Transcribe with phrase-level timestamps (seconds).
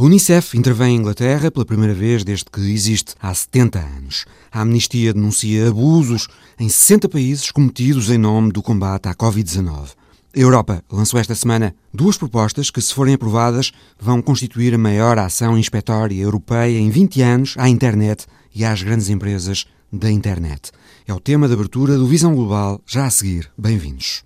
[0.00, 4.24] A Unicef intervém em Inglaterra pela primeira vez desde que existe há 70 anos.
[4.50, 6.26] A Amnistia denuncia abusos
[6.58, 9.90] em 60 países cometidos em nome do combate à Covid-19.
[10.34, 15.18] A Europa lançou esta semana duas propostas que, se forem aprovadas, vão constituir a maior
[15.18, 18.24] ação inspectória europeia em 20 anos à internet
[18.54, 20.72] e às grandes empresas da internet.
[21.06, 23.50] É o tema de abertura do Visão Global, já a seguir.
[23.58, 24.24] Bem-vindos.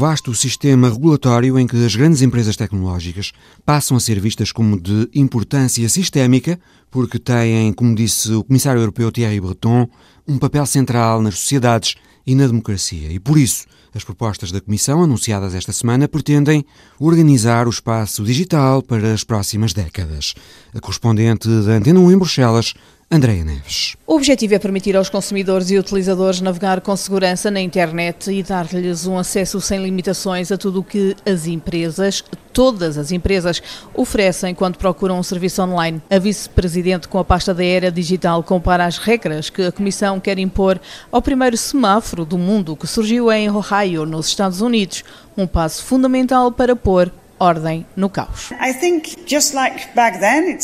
[0.00, 3.32] Vasto sistema regulatório em que as grandes empresas tecnológicas
[3.66, 6.58] passam a ser vistas como de importância sistémica,
[6.90, 9.86] porque têm, como disse o Comissário Europeu Thierry Breton,
[10.26, 13.12] um papel central nas sociedades e na democracia.
[13.12, 16.64] E por isso, as propostas da Comissão, anunciadas esta semana, pretendem
[16.98, 20.32] organizar o espaço digital para as próximas décadas.
[20.74, 22.72] A correspondente da Antena 1 em Bruxelas,
[23.12, 23.96] Andreia Neves.
[24.06, 29.04] O objetivo é permitir aos consumidores e utilizadores navegar com segurança na internet e dar-lhes
[29.04, 32.22] um acesso sem limitações a tudo o que as empresas,
[32.52, 33.60] todas as empresas,
[33.94, 36.00] oferecem quando procuram um serviço online.
[36.08, 40.38] A vice-presidente com a pasta da era digital compara as regras que a Comissão quer
[40.38, 45.02] impor ao primeiro semáforo do mundo que surgiu em Ohio, nos Estados Unidos,
[45.36, 48.50] um passo fundamental para pôr ordem no caos.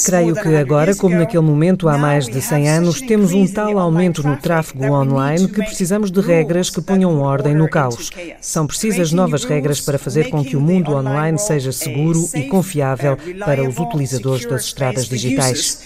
[0.05, 4.23] Creio que agora, como naquele momento há mais de 100 anos, temos um tal aumento
[4.23, 8.11] no tráfego online que precisamos de regras que ponham ordem no caos.
[8.43, 13.17] São precisas novas regras para fazer com que o mundo online seja seguro e confiável
[13.43, 15.83] para os utilizadores das estradas digitais.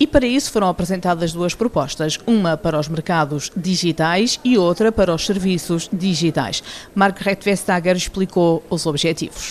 [0.00, 5.14] E para isso foram apresentadas duas propostas, uma para os mercados digitais e outra para
[5.14, 6.62] os serviços digitais.
[6.94, 9.49] Margaret Vestager explicou os objetivos.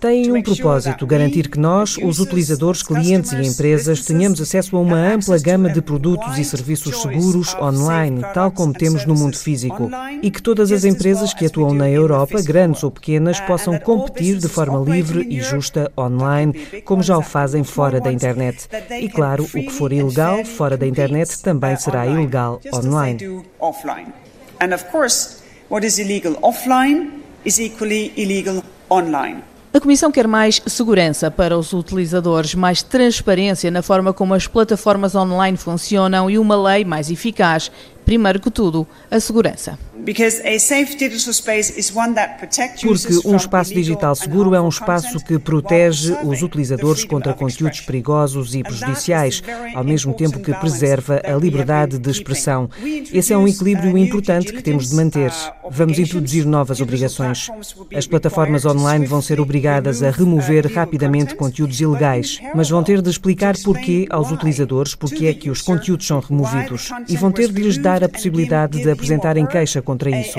[0.00, 4.96] Têm um propósito: garantir que nós, os utilizadores, clientes e empresas, tenhamos acesso a uma
[4.96, 9.90] ampla gama de produtos e serviços seguros online, tal como temos no mundo físico,
[10.22, 14.48] e que todas as empresas que atuam na Europa, grandes ou pequenas, possam competir de
[14.48, 16.54] forma livre e justa online,
[16.84, 18.68] como já o fazem fora da internet.
[18.98, 23.44] E claro, o que for ilegal fora da internet também será ilegal online.
[24.62, 29.42] And of course, what is illegal offline is equally illegal online.
[29.72, 35.14] A Comissão quer mais segurança para os utilizadores, mais transparência na forma como as plataformas
[35.14, 37.70] online funcionam e uma lei mais eficaz
[38.04, 39.78] primeiro que tudo, a segurança.
[42.82, 48.54] Porque um espaço digital seguro é um espaço que protege os utilizadores contra conteúdos perigosos
[48.54, 49.42] e prejudiciais,
[49.74, 52.68] ao mesmo tempo que preserva a liberdade de expressão.
[53.12, 55.32] Esse é um equilíbrio importante que temos de manter.
[55.70, 57.48] Vamos introduzir novas obrigações.
[57.94, 63.10] As plataformas online vão ser obrigadas a remover rapidamente conteúdos ilegais, mas vão ter de
[63.10, 67.60] explicar porquê aos utilizadores porque é que os conteúdos são removidos e vão ter de
[67.60, 70.38] lhes dar a possibilidade de apresentarem queixa contra isso.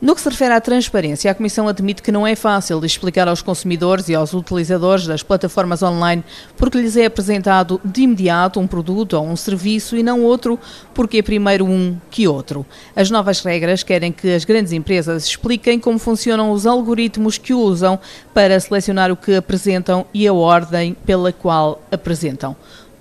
[0.00, 3.28] No que se refere à transparência, a Comissão admite que não é fácil de explicar
[3.28, 6.24] aos consumidores e aos utilizadores das plataformas online
[6.56, 10.58] porque lhes é apresentado de imediato um produto ou um serviço e não outro,
[10.92, 12.66] porque é primeiro um que outro.
[12.96, 17.96] As novas regras querem que as grandes empresas expliquem como funcionam os algoritmos que usam
[18.34, 22.56] para selecionar o que apresentam e a ordem pela qual apresentam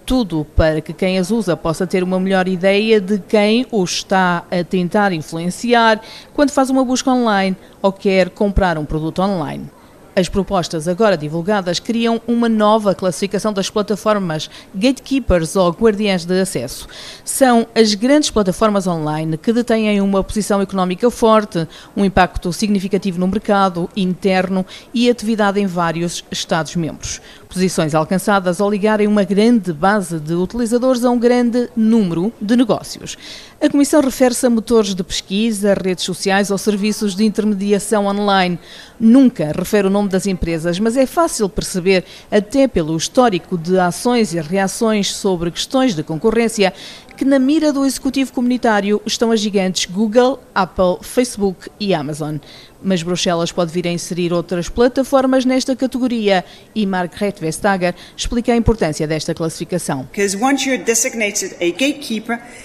[0.06, 4.44] tudo para que quem as usa possa ter uma melhor ideia de quem o está
[4.52, 6.02] a tentar influenciar
[6.34, 9.70] quando faz uma busca online ou quer comprar um produto online.
[10.14, 16.86] As propostas agora divulgadas criam uma nova classificação das plataformas gatekeepers ou guardiães de acesso.
[17.24, 23.28] São as grandes plataformas online que detêm uma posição económica forte, um impacto significativo no
[23.28, 27.22] mercado interno e atividade em vários Estados-membros.
[27.52, 33.18] Posições alcançadas ao ligarem uma grande base de utilizadores a um grande número de negócios.
[33.60, 38.58] A Comissão refere-se a motores de pesquisa, redes sociais ou serviços de intermediação online.
[38.98, 44.34] Nunca refere o nome das empresas, mas é fácil perceber, até pelo histórico de ações
[44.34, 46.74] e reações sobre questões de concorrência,
[47.18, 52.38] que na mira do executivo comunitário estão as gigantes Google, Apple, Facebook e Amazon.
[52.84, 56.44] Mas Bruxelas pode vir a inserir outras plataformas nesta categoria
[56.74, 60.08] e Margrethe Vestager explica a importância desta classificação.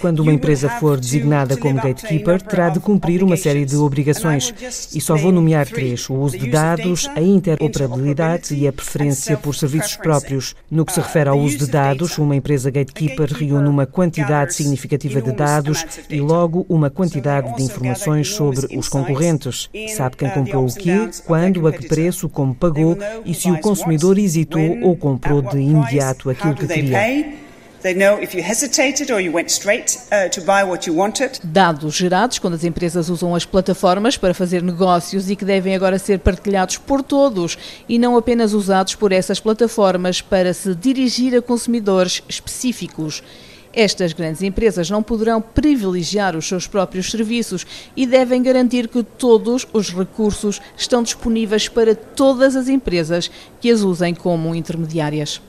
[0.00, 4.54] Quando uma empresa for designada como gatekeeper, terá de cumprir uma série de obrigações
[4.94, 9.54] e só vou nomear três: o uso de dados, a interoperabilidade e a preferência por
[9.54, 10.54] serviços próprios.
[10.70, 15.20] No que se refere ao uso de dados, uma empresa gatekeeper reúne uma quantidade significativa
[15.20, 19.68] de dados e logo uma quantidade de informações sobre os concorrentes.
[19.96, 24.18] Sabe quem comprou o quê, quando, a que preço, como pagou e se o consumidor
[24.18, 27.36] hesitou ou comprou de imediato aquilo que queria.
[31.44, 35.98] Dados gerados quando as empresas usam as plataformas para fazer negócios e que devem agora
[35.98, 37.56] ser partilhados por todos
[37.88, 43.22] e não apenas usados por essas plataformas para se dirigir a consumidores específicos.
[43.76, 49.68] Estas grandes empresas não poderão privilegiar os seus próprios serviços e devem garantir que todos
[49.70, 53.30] os recursos estão disponíveis para todas as empresas
[53.60, 55.42] que as usem como intermediárias.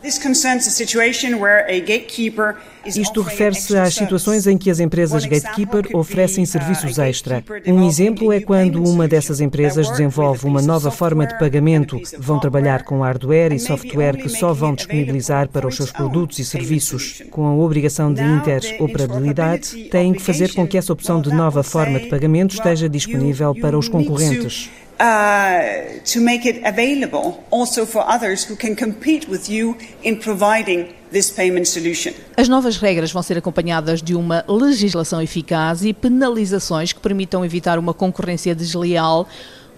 [2.96, 7.44] Isto refere-se às situações em que as empresas gatekeeper oferecem serviços extra.
[7.66, 12.00] Um exemplo é quando uma dessas empresas desenvolve uma nova forma de pagamento.
[12.18, 16.46] Vão trabalhar com hardware e software que só vão disponibilizar para os seus produtos e
[16.46, 17.22] serviços.
[17.32, 22.00] Com a obrigação de interoperabilidade, têm que fazer com que essa opção de nova forma
[22.00, 24.70] de pagamento esteja disponível para os concorrentes.
[25.00, 30.88] Uh, to make it available also for others who can compete with you in providing
[31.12, 32.16] this payment solution.
[32.36, 37.78] As novas regras vão ser acompanhadas de uma legislação eficaz e penalizações que permitam evitar
[37.78, 39.28] uma concorrência desleal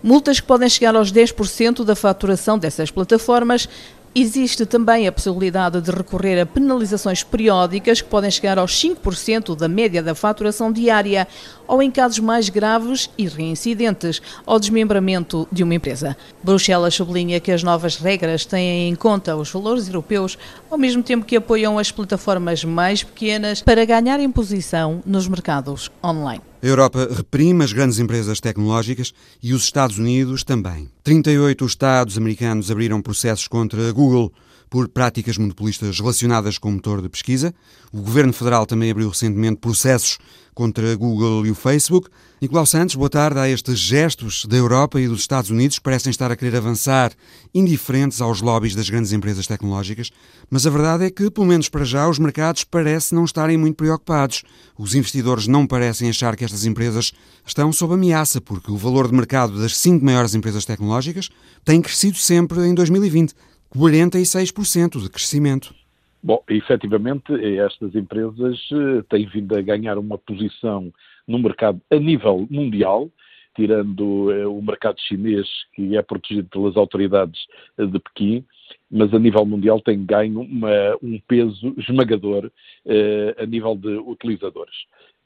[0.02, 3.68] multas que podem chegar aos 10% da faturação dessas plataformas,
[4.16, 9.68] Existe também a possibilidade de recorrer a penalizações periódicas que podem chegar aos 5% da
[9.68, 11.28] média da faturação diária
[11.68, 16.18] ou, em casos mais graves e reincidentes, ao desmembramento de uma empresa.
[16.44, 20.38] Bruxelas sublinha que as novas regras têm em conta os valores europeus,
[20.72, 26.49] ao mesmo tempo que apoiam as plataformas mais pequenas para ganharem posição nos mercados online.
[26.62, 30.92] A Europa reprime as grandes empresas tecnológicas e os Estados Unidos também.
[31.06, 34.34] 38 Estados americanos abriram processos contra a Google
[34.70, 37.56] por práticas monopolistas relacionadas com o motor de pesquisa.
[37.94, 40.18] O governo federal também abriu recentemente processos
[40.54, 42.10] contra a Google e o Facebook.
[42.42, 43.38] Nicolau Santos, boa tarde.
[43.38, 47.12] Há estes gestos da Europa e dos Estados Unidos que parecem estar a querer avançar
[47.54, 50.10] indiferentes aos lobbies das grandes empresas tecnológicas,
[50.50, 53.76] mas a verdade é que, pelo menos para já, os mercados parecem não estarem muito
[53.76, 54.44] preocupados.
[54.78, 57.12] Os investidores não parecem achar que estas empresas
[57.46, 61.28] estão sob ameaça, porque o valor de mercado das cinco maiores empresas tecnológicas
[61.66, 63.34] tem crescido sempre em 2020,
[63.76, 65.76] 46% de crescimento.
[66.24, 70.92] Bom, efetivamente, estas empresas eh, têm vindo a ganhar uma posição
[71.30, 73.10] no mercado a nível mundial,
[73.56, 77.40] tirando eh, o mercado chinês, que é protegido pelas autoridades
[77.78, 78.44] eh, de Pequim,
[78.90, 82.52] mas a nível mundial tem ganho uma, um peso esmagador
[83.38, 84.76] a nível de utilizadores.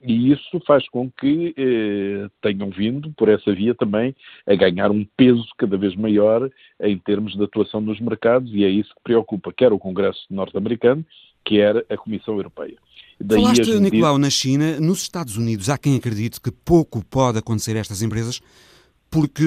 [0.05, 4.13] E isso faz com que eh, tenham vindo, por essa via também,
[4.45, 6.49] a ganhar um peso cada vez maior
[6.81, 11.05] em termos de atuação nos mercados, e é isso que preocupa quer o Congresso norte-americano,
[11.43, 12.77] quer a Comissão Europeia.
[13.19, 17.77] Daí Falaste, Nicolau, na China, nos Estados Unidos, há quem acredite que pouco pode acontecer
[17.77, 18.41] a estas empresas,
[19.09, 19.43] porque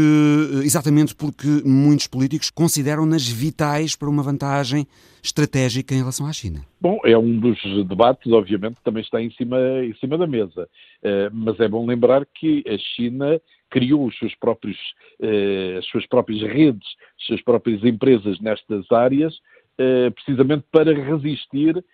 [0.65, 4.87] exatamente porque muitos políticos consideram-nas vitais para uma vantagem
[5.21, 6.61] estratégica em relação à China.
[6.81, 7.59] Bom, é um dos
[7.89, 10.69] debates, obviamente, que também está em cima, em cima da mesa.
[11.03, 14.79] Uh, mas é bom lembrar que a China criou os seus próprios,
[15.21, 16.87] uh, as suas próprias redes,
[17.19, 19.35] as suas próprias empresas nestas áreas,
[20.15, 21.85] precisamente para resistir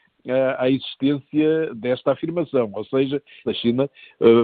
[0.57, 2.71] à existência desta afirmação.
[2.75, 3.91] Ou seja, a China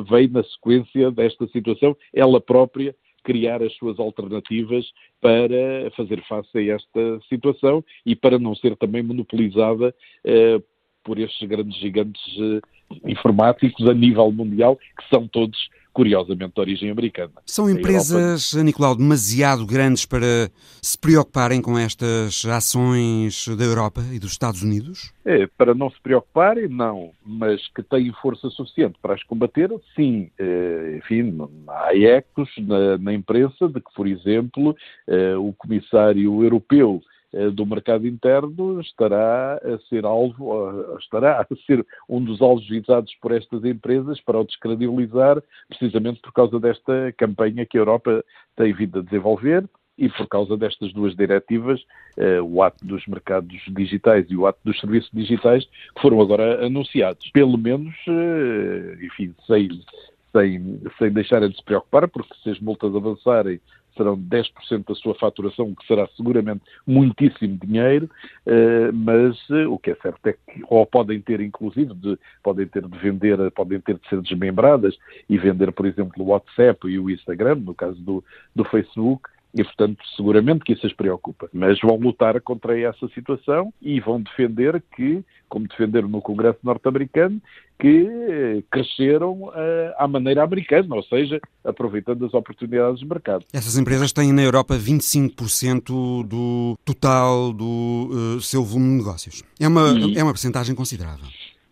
[0.08, 2.94] veio na sequência desta situação, ela própria
[3.28, 4.90] criar as suas alternativas
[5.20, 10.60] para fazer face a esta situação e para não ser também monopolizada eh,
[11.08, 12.60] por estes grandes gigantes eh,
[13.10, 15.56] informáticos a nível mundial, que são todos
[15.90, 17.32] curiosamente de origem americana.
[17.46, 18.66] São empresas, Europa...
[18.66, 20.50] Nicolau, demasiado grandes para
[20.82, 25.12] se preocuparem com estas ações da Europa e dos Estados Unidos?
[25.24, 30.30] É, para não se preocuparem, não, mas que têm força suficiente para as combater, sim.
[30.38, 31.34] É, enfim,
[31.66, 34.76] há ecos na, na imprensa de que, por exemplo,
[35.08, 37.17] é, o comissário europeu eh,
[37.54, 43.32] do mercado interno estará a ser alvo, estará a ser um dos alvos visados por
[43.32, 48.24] estas empresas para o descredibilizar, precisamente por causa desta campanha que a Europa
[48.56, 49.68] tem vindo a desenvolver
[49.98, 51.84] e por causa destas duas diretivas,
[52.16, 56.64] eh, o ato dos mercados digitais e o ato dos serviços digitais, que foram agora
[56.64, 57.28] anunciados.
[57.32, 59.72] Pelo menos, eh, enfim, seis
[60.32, 63.60] sem, sem deixarem de se preocupar, porque se as multas avançarem
[63.98, 68.08] serão 10% da sua faturação, que será seguramente muitíssimo dinheiro,
[68.46, 72.66] eh, mas eh, o que é certo é que, ou podem ter, inclusive, de, podem
[72.66, 74.96] ter de vender, podem ter de ser desmembradas
[75.28, 78.24] e vender, por exemplo, o WhatsApp e o Instagram, no caso do,
[78.54, 81.48] do Facebook, e, portanto, seguramente que isso as preocupa.
[81.52, 87.40] Mas vão lutar contra essa situação e vão defender que, como defenderam no Congresso norte-americano,
[87.78, 89.52] que eh, cresceram uh,
[89.96, 93.44] à maneira americana, ou seja, aproveitando as oportunidades do mercado.
[93.52, 99.44] Essas empresas têm na Europa 25% do total do uh, seu volume de negócios.
[99.60, 100.18] É uma, e...
[100.18, 101.26] é uma percentagem considerável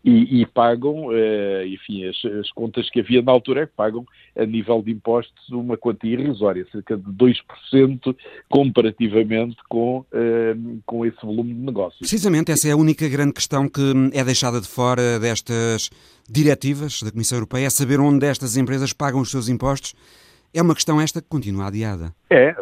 [0.07, 4.07] e, e pagam, uh, enfim, as, as, contas que havia na altura é que pagam
[4.39, 8.17] a nível de impostos uma quantia irrisória, cerca de 2%
[8.49, 11.99] comparativamente com, uh, com esse volume de negócios.
[11.99, 13.83] Precisamente, essa é a única grande questão que
[14.13, 15.91] é deixada de fora destas
[16.31, 19.93] diretivas da Comissão Europeia, é saber onde estas empresas pagam os seus impostos
[20.55, 22.15] é uma questão esta que continua adiada.
[22.31, 22.55] É,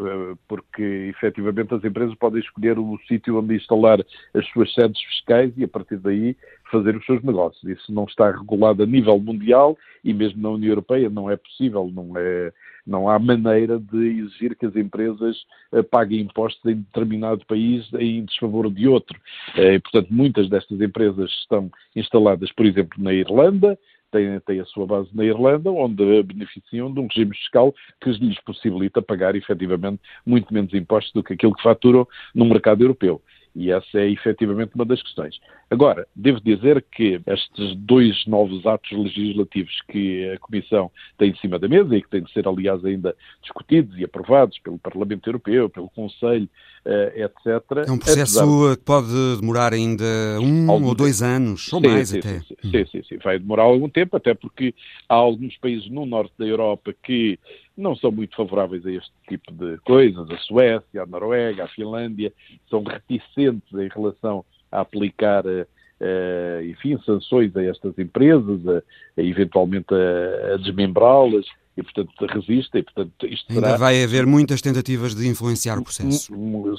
[0.49, 4.01] porque efetivamente as empresas podem escolher o sítio onde instalar
[4.35, 6.37] as suas sedes fiscais e a partir daí
[6.75, 7.63] fazer os seus negócios.
[7.65, 11.91] Isso não está regulado a nível mundial e mesmo na União Europeia não é possível,
[11.95, 12.53] não é
[12.87, 15.37] não há maneira de exigir que as empresas
[15.73, 19.19] eh, paguem impostos em determinado país em desfavor de outro.
[19.57, 23.79] Eh, e, portanto, muitas destas empresas estão instaladas, por exemplo, na Irlanda,
[24.15, 28.41] têm, têm a sua base na Irlanda, onde beneficiam de um regime fiscal que lhes
[28.43, 33.21] possibilita pagar efetivamente muito menos impostos do que aquilo que faturam no mercado europeu.
[33.55, 35.39] E essa é efetivamente uma das questões.
[35.71, 41.59] Agora, devo dizer que estes dois novos atos legislativos que a Comissão tem em cima
[41.59, 45.71] da mesa e que têm de ser, aliás, ainda discutidos e aprovados pelo Parlamento Europeu,
[45.71, 46.49] pelo Conselho,
[46.85, 47.87] uh, etc.
[47.87, 48.77] É um processo apesar...
[48.77, 50.05] que pode demorar ainda
[50.41, 51.31] um algum ou dois tempo.
[51.31, 52.41] anos, ou sim, mais sim, até.
[52.41, 54.75] Sim, sim, sim, sim, vai demorar algum tempo, até porque
[55.09, 57.39] há alguns países no norte da Europa que
[57.77, 60.31] não são muito favoráveis a este tipo de coisas.
[60.31, 62.33] A Suécia, a Noruega, a Finlândia
[62.69, 68.83] são reticentes em relação a aplicar, uh, enfim, sanções a estas empresas, a,
[69.21, 72.79] a eventualmente a, a desmembrá-las e, portanto, resiste.
[72.79, 73.79] E, portanto, isto Ainda será...
[73.79, 76.33] vai haver muitas tentativas de influenciar o processo.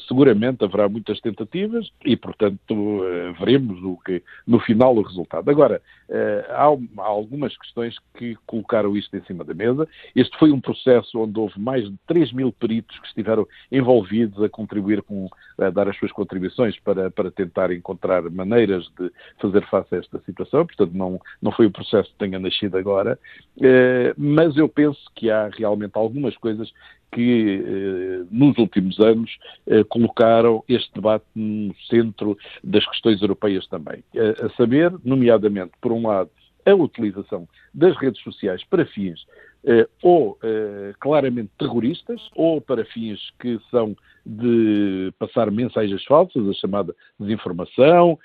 [0.07, 5.49] Seguramente haverá muitas tentativas e, portanto, eh, veremos o que, no final o resultado.
[5.49, 6.63] Agora, eh, há,
[6.97, 9.87] algumas questões que colocaram isto em cima da mesa.
[10.15, 14.49] Este foi um processo onde houve mais de 3 mil peritos que estiveram envolvidos a
[14.49, 19.11] contribuir com, a dar as suas contribuições para, para tentar encontrar maneiras de
[19.41, 20.65] fazer face a esta situação.
[20.65, 23.19] Portanto, não, não foi um processo que tenha nascido agora,
[23.61, 26.71] eh, mas eu penso penso que há realmente algumas coisas
[27.11, 29.31] que eh, nos últimos anos
[29.67, 34.03] eh, colocaram este debate no centro das questões europeias também.
[34.15, 36.29] A, saber, nomeadamente, por um lado,
[36.65, 39.25] a utilização das redes sociais para fins
[39.67, 46.53] eh, ou eh, claramente terroristas, ou para fins que são de passar mensagens falsas, a
[46.53, 48.19] chamada desinformação,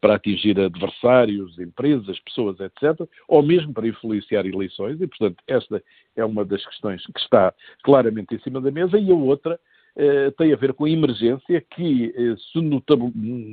[0.00, 5.82] para atingir adversários, empresas, pessoas, etc., ou mesmo para influenciar eleições, e, portanto, esta
[6.14, 9.58] é uma das questões que está claramente em cima da mesa, e a outra
[9.94, 12.58] eh, tem a ver com a emergência que eh, se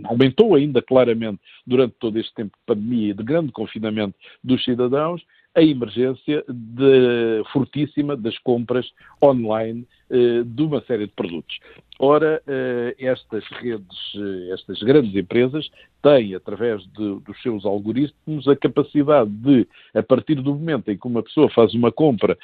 [0.05, 5.21] aumentou ainda claramente durante todo este tempo de pandemia e de grande confinamento dos cidadãos,
[5.59, 8.89] a emergência de, fortíssima das compras
[9.21, 11.59] online eh, de uma série de produtos.
[11.99, 15.69] Ora, eh, estas redes, eh, estas grandes empresas
[16.01, 21.07] têm, através de, dos seus algoritmos, a capacidade de, a partir do momento em que
[21.07, 22.37] uma pessoa faz uma compra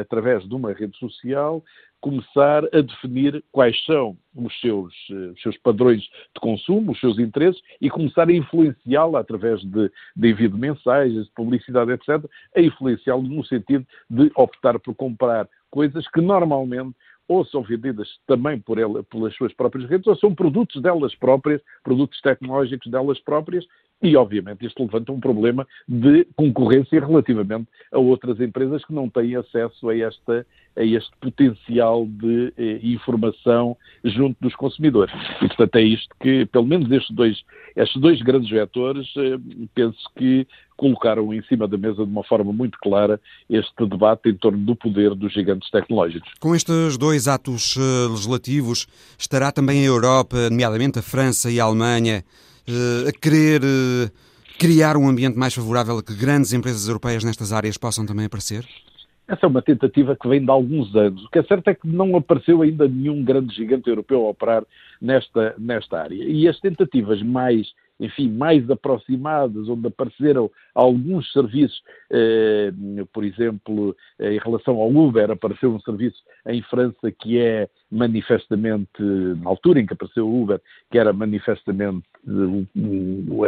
[0.00, 1.62] através de uma rede social,
[2.02, 7.62] começar a definir quais são os seus, os seus padrões de consumo, os seus interesses
[7.80, 13.22] e começar a influenciá-la através de, de envio de mensagens, de publicidade, etc., a influenciá-lo
[13.22, 16.94] no sentido de optar por comprar coisas que normalmente
[17.28, 21.62] ou são vendidas também por ela, pelas suas próprias redes, ou são produtos delas próprias,
[21.82, 23.64] produtos tecnológicos delas próprias,
[24.02, 29.36] e obviamente isto levanta um problema de concorrência relativamente a outras empresas que não têm
[29.36, 35.14] acesso a, esta, a este potencial de eh, informação junto dos consumidores.
[35.40, 37.42] E portanto é isto que, pelo menos estes dois,
[37.76, 39.38] estes dois grandes vetores, eh,
[39.74, 44.34] penso que colocaram em cima da mesa de uma forma muito clara este debate em
[44.34, 46.28] torno do poder dos gigantes tecnológicos.
[46.40, 51.64] Com estes dois atos eh, legislativos, estará também a Europa, nomeadamente a França e a
[51.64, 52.24] Alemanha,
[53.08, 54.10] a querer eh,
[54.58, 58.64] criar um ambiente mais favorável a que grandes empresas europeias nestas áreas possam também aparecer?
[59.26, 61.24] Essa é uma tentativa que vem de alguns anos.
[61.24, 64.64] O que é certo é que não apareceu ainda nenhum grande gigante europeu a operar
[65.02, 66.24] nesta, nesta área.
[66.24, 67.66] E as tentativas mais
[68.00, 71.80] enfim, mais aproximadas, onde apareceram alguns serviços,
[72.10, 72.72] eh,
[73.12, 79.48] por exemplo, em relação ao Uber, apareceu um serviço em França que é manifestamente, na
[79.48, 82.02] altura em que apareceu o Uber, que era manifestamente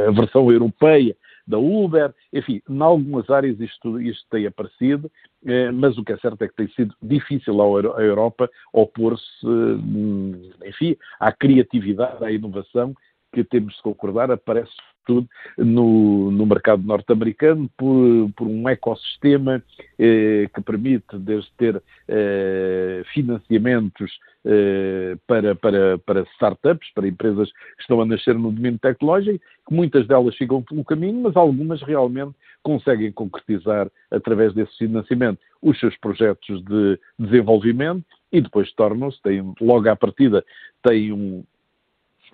[0.06, 5.10] a versão europeia da Uber, enfim, em algumas áreas isto, isto tem aparecido,
[5.44, 10.68] eh, mas o que é certo é que tem sido difícil à Europa opor-se, eh,
[10.68, 12.94] enfim, à criatividade, à inovação
[13.32, 14.72] que temos de concordar, aparece
[15.04, 19.62] tudo no, no mercado norte-americano por, por, um ecossistema
[19.98, 24.10] eh, que permite desde ter eh, financiamentos
[24.44, 29.74] eh, para, para, para startups, para empresas que estão a nascer no domínio tecnológico, que
[29.74, 35.96] muitas delas ficam pelo caminho, mas algumas realmente conseguem concretizar através desse financiamento os seus
[35.98, 39.20] projetos de desenvolvimento e depois tornam-se,
[39.60, 40.44] logo à partida,
[40.82, 41.44] têm um,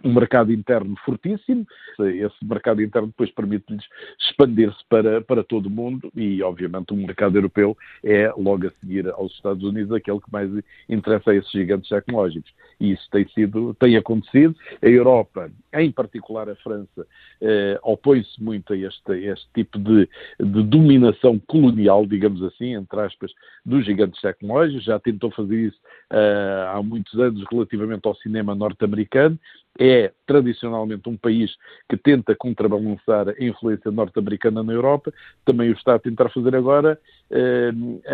[0.05, 1.67] um mercado interno fortíssimo.
[1.99, 3.85] Esse mercado interno depois permite-lhes
[4.21, 9.09] expandir-se para, para todo o mundo e, obviamente, o mercado europeu é, logo a seguir
[9.11, 10.51] aos Estados Unidos, aquele que mais
[10.89, 12.53] interessa a esses gigantes tecnológicos.
[12.81, 14.55] E isso tem sido, tem acontecido.
[14.83, 17.07] A Europa, em particular a França,
[17.41, 23.33] eh, opõe-se muito a este, este tipo de, de dominação colonial, digamos assim, entre aspas,
[23.65, 24.85] dos gigantes tecnológicos.
[24.85, 25.79] Já tentou fazer isso
[26.11, 29.39] eh, há muitos anos relativamente ao cinema norte-americano
[29.79, 31.57] é tradicionalmente um país
[31.89, 35.13] que tenta contrabalançar a influência norte-americana na Europa,
[35.45, 36.99] também o está a tentar fazer agora.
[37.31, 37.71] Eh,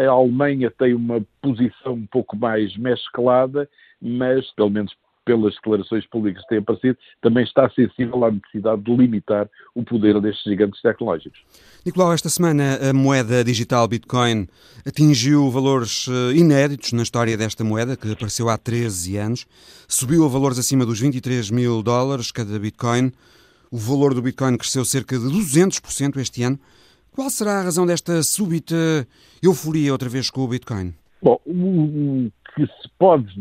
[0.07, 3.69] a Alemanha tem uma posição um pouco mais mesclada,
[4.01, 4.95] mas, pelo menos
[5.27, 10.19] pelas declarações públicas que têm aparecido, também está sensível à necessidade de limitar o poder
[10.21, 11.41] destes gigantes tecnológicos.
[11.85, 14.47] Nicolau, esta semana a moeda digital Bitcoin
[14.87, 19.47] atingiu valores eh, inéditos na história desta moeda, que apareceu há 13 anos.
[19.89, 23.13] Subiu a valores acima dos 23 mil dólares cada Bitcoin.
[23.69, 26.59] O valor do Bitcoin cresceu cerca de 200% este ano.
[27.11, 29.09] Qual será a razão desta súbita
[29.43, 30.95] euforia outra vez com o Bitcoin?
[31.23, 33.33] Bom, o que se pode,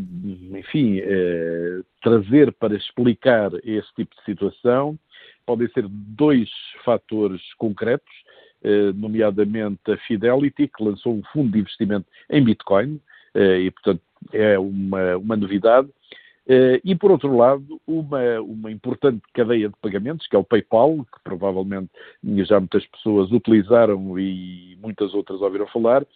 [0.58, 4.98] enfim, eh, trazer para explicar este tipo de situação
[5.44, 6.50] podem ser dois
[6.84, 8.12] fatores concretos,
[8.64, 13.00] eh, nomeadamente a Fidelity, que lançou um fundo de investimento em Bitcoin,
[13.34, 14.02] eh, e, portanto,
[14.32, 15.88] é uma, uma novidade.
[16.48, 20.98] Uh, e, por outro lado, uma, uma importante cadeia de pagamentos, que é o PayPal,
[20.98, 21.90] que provavelmente
[22.44, 26.06] já muitas pessoas utilizaram e muitas outras ouviram falar,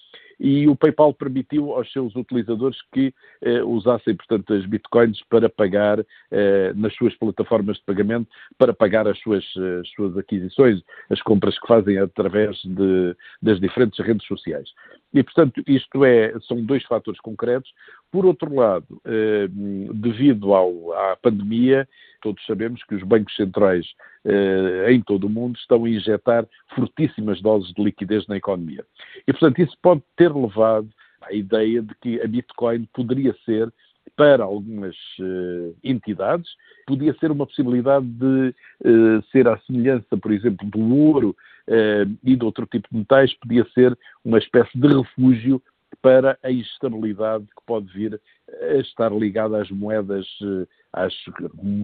[0.41, 6.05] e o PayPal permitiu aos seus utilizadores que eh, usassem, portanto, as bitcoins para pagar
[6.31, 8.27] eh, nas suas plataformas de pagamento,
[8.57, 9.45] para pagar as suas,
[9.81, 14.71] as suas aquisições, as compras que fazem através de, das diferentes redes sociais.
[15.13, 17.71] E, portanto, isto é, são dois fatores concretos.
[18.11, 19.47] Por outro lado, eh,
[19.93, 21.87] devido ao, à pandemia,
[22.21, 23.87] todos sabemos que os bancos centrais
[24.25, 28.85] eh, em todo o mundo estão a injetar fortíssimas doses de liquidez na economia.
[29.27, 30.89] E, portanto, isso pode ter levado
[31.23, 33.73] à ideia de que a Bitcoin poderia ser
[34.17, 36.51] para algumas uh, entidades,
[36.87, 38.55] podia ser uma possibilidade de
[38.85, 41.37] uh, ser à semelhança, por exemplo, do ouro
[41.69, 45.63] uh, e de outro tipo de metais, podia ser uma espécie de refúgio
[46.03, 48.21] para a instabilidade que pode vir
[48.63, 50.27] a estar ligada às moedas,
[50.93, 51.15] às,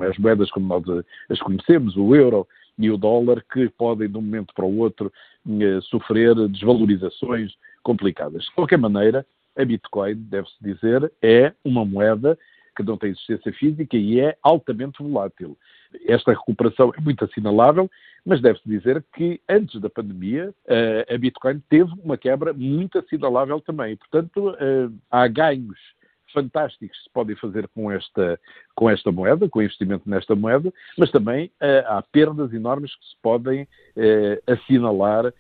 [0.09, 2.47] às moedas como nós as conhecemos, o euro
[2.79, 5.13] e o dólar, que podem de um momento para o outro
[5.85, 7.53] sofrer desvalorizações
[7.83, 8.45] complicadas.
[8.45, 9.25] De qualquer maneira,
[9.57, 12.39] a Bitcoin, deve-se dizer, é uma moeda
[12.77, 15.57] que não tem existência física e é altamente volátil.
[16.07, 17.90] Esta recuperação é muito assinalável,
[18.25, 23.61] mas deve-se dizer que antes da pandemia eh, a Bitcoin teve uma quebra muito assinalável
[23.61, 23.96] também.
[23.96, 25.79] Portanto, eh, há ganhos
[26.33, 28.39] fantásticos que se podem fazer com esta,
[28.75, 33.07] com esta moeda, com o investimento nesta moeda, mas também uh, há perdas enormes que
[33.07, 35.33] se podem uh, assinalar uh,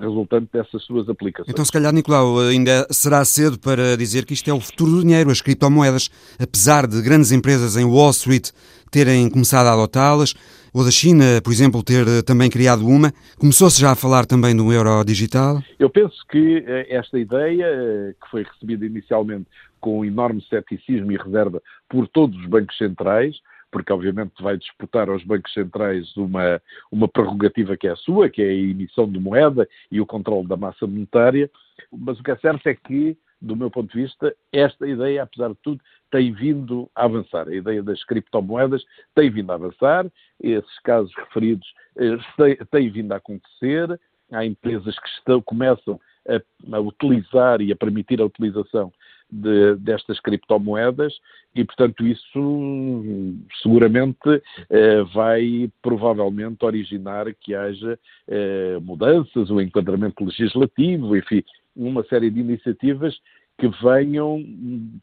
[0.00, 1.52] resultante dessas suas aplicações.
[1.52, 5.00] Então, se calhar, Nicolau, ainda será cedo para dizer que isto é o futuro do
[5.02, 8.50] dinheiro, as criptomoedas, apesar de grandes empresas em Wall Street
[8.90, 10.34] terem começado a adotá-las,
[10.74, 13.12] ou da China, por exemplo, ter também criado uma.
[13.38, 15.62] Começou-se já a falar também do euro digital?
[15.78, 19.46] Eu penso que esta ideia, que foi recebida inicialmente
[19.82, 23.36] com enorme ceticismo e reserva por todos os bancos centrais,
[23.70, 28.40] porque obviamente vai disputar aos bancos centrais uma, uma prerrogativa que é a sua, que
[28.40, 31.50] é a emissão de moeda e o controle da massa monetária,
[31.90, 35.48] mas o que é certo é que, do meu ponto de vista, esta ideia, apesar
[35.48, 35.80] de tudo,
[36.12, 37.48] tem vindo a avançar.
[37.48, 38.84] A ideia das criptomoedas
[39.16, 40.06] tem vindo a avançar,
[40.40, 41.66] esses casos referidos
[41.96, 43.98] eh, têm vindo a acontecer,
[44.30, 48.92] há empresas que estão, começam a, a, utilizar e a permitir a utilização
[49.32, 51.14] de, destas criptomoedas
[51.54, 60.22] e, portanto, isso seguramente eh, vai provavelmente originar que haja eh, mudanças, o um enquadramento
[60.24, 61.42] legislativo, enfim,
[61.74, 63.18] uma série de iniciativas
[63.62, 64.44] que venham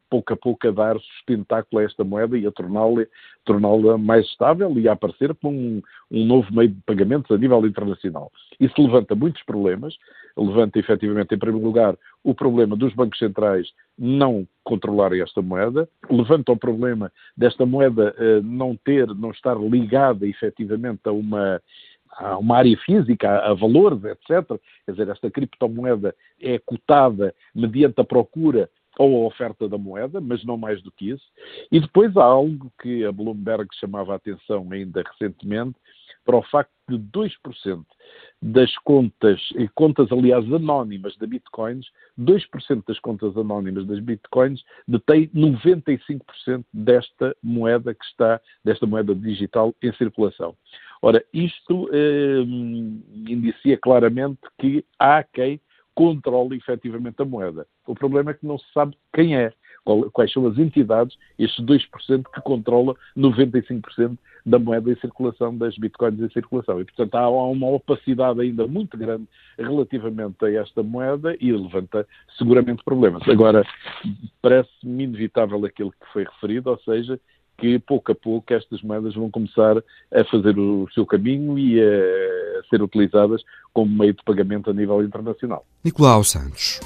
[0.10, 3.06] pouco a pouco a dar sustentáculo a esta moeda e a torná-la
[3.46, 7.66] torná mais estável e a aparecer como um, um, novo meio de pagamentos a nível
[7.66, 8.30] internacional.
[8.60, 9.96] Isso levanta muitos problemas,
[10.38, 13.66] levanta efetivamente, em primeiro lugar, o problema dos bancos centrais
[13.98, 20.28] não controlarem esta moeda, levanta o problema desta moeda uh, não ter, não estar ligada
[20.28, 21.62] efetivamente a uma
[22.18, 24.60] a uma área física, a, valores, etc.
[24.86, 30.44] Quer dizer, esta criptomoeda é cotada mediante a procura ou a oferta da moeda, mas
[30.44, 31.26] não mais do que isso.
[31.72, 35.76] E depois há algo que a Bloomberg chamava a atenção ainda recentemente,
[36.26, 37.84] para o facto de 2%
[38.42, 41.88] das contas, e contas aliás anónimas da Bitcoins,
[42.20, 49.74] 2% das contas anónimas das Bitcoins detém 95% desta moeda que está, desta moeda digital
[49.82, 50.56] em circulação.
[51.02, 52.42] Ora, isto eh,
[53.28, 55.60] indicia claramente que há quem
[55.96, 57.68] controle efetivamente a moeda.
[57.86, 59.52] O problema é que não se sabe quem é,
[60.14, 66.20] quais são as entidades, estes 2% que controla 95% da moeda em circulação, das bitcoins
[66.20, 66.80] em circulação.
[66.80, 72.08] E, portanto, há uma opacidade ainda muito grande relativamente a esta moeda e levanta
[72.38, 73.28] seguramente problemas.
[73.28, 73.66] Agora,
[74.42, 77.20] parece-me inevitável aquilo que foi referido, ou seja,
[77.60, 82.64] que pouco a pouco estas moedas vão começar a fazer o seu caminho e a
[82.70, 83.44] ser utilizadas
[83.74, 85.66] como meio de pagamento a nível internacional.
[85.84, 86.80] Nicolau Santos.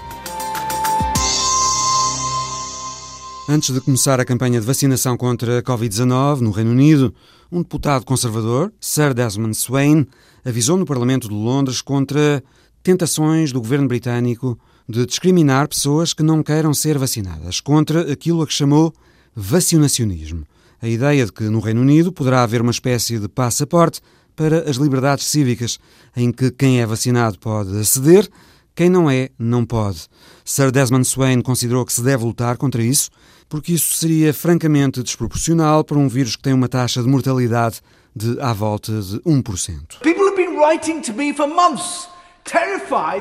[3.48, 7.14] Antes de começar a campanha de vacinação contra a Covid-19 no Reino Unido,
[7.52, 10.08] um deputado conservador, Sir Desmond Swain,
[10.46, 12.42] avisou no Parlamento de Londres contra
[12.82, 14.58] tentações do governo britânico
[14.88, 18.94] de discriminar pessoas que não queiram ser vacinadas, contra aquilo a que chamou
[19.36, 20.46] vacinacionismo
[20.84, 24.02] a ideia de que no Reino Unido poderá haver uma espécie de passaporte
[24.36, 25.80] para as liberdades cívicas,
[26.14, 28.28] em que quem é vacinado pode aceder,
[28.76, 30.08] quem não é, não pode.
[30.44, 33.10] Sir Desmond Swain considerou que se deve lutar contra isso,
[33.48, 37.80] porque isso seria francamente desproporcional para um vírus que tem uma taxa de mortalidade
[38.14, 40.00] de à volta de 1%.
[40.02, 42.10] People have been writing to me for months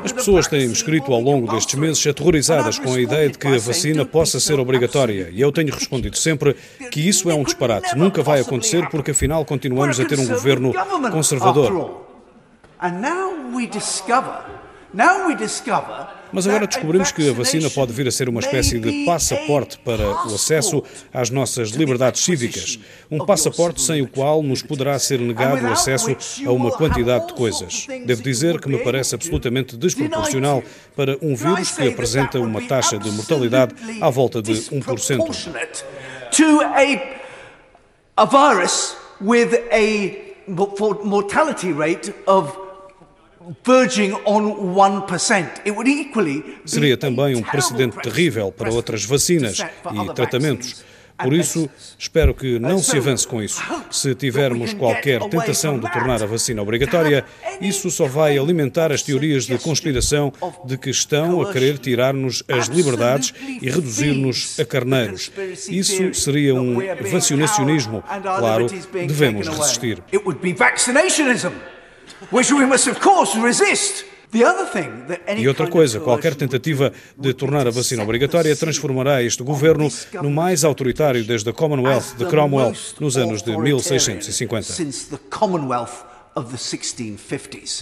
[0.05, 3.59] as pessoas têm-me escrito ao longo destes meses aterrorizadas com a ideia de que a
[3.59, 5.29] vacina possa ser obrigatória.
[5.33, 6.55] e eu tenho respondido sempre
[6.91, 7.97] que isso é um disparate.
[7.97, 10.73] Nunca vai acontecer porque afinal continuamos a ter um governo
[11.11, 12.07] conservador.
[16.33, 20.09] Mas agora descobrimos que a vacina pode vir a ser uma espécie de passaporte para
[20.27, 22.79] o acesso às nossas liberdades cívicas.
[23.11, 26.16] Um passaporte sem o qual nos poderá ser negado o acesso
[26.47, 27.87] a uma quantidade de coisas.
[28.07, 30.62] Devo dizer que me parece absolutamente desproporcional
[30.97, 35.53] para um vírus que apresenta uma taxa de mortalidade à volta de 1%.
[38.14, 42.57] A virus with a mortality rate of
[46.65, 50.85] Seria também um precedente terrível para outras vacinas e tratamentos.
[51.23, 53.63] Por isso, espero que não se avance com isso.
[53.91, 57.25] Se tivermos qualquer tentação de tornar a vacina obrigatória,
[57.61, 60.33] isso só vai alimentar as teorias de conspiração
[60.65, 65.31] de que estão a querer tirar-nos as liberdades e reduzir-nos a carneiros.
[65.69, 66.79] Isso seria um
[67.11, 68.03] vacinacionismo.
[68.23, 70.03] Claro, devemos resistir
[72.31, 74.05] which we must of course resist.
[75.37, 79.91] E outra coisa, qualquer tentativa de tornar a vacina obrigatória transformará este governo
[80.23, 84.73] no mais autoritário desde a Commonwealth de Cromwell nos anos de 1650.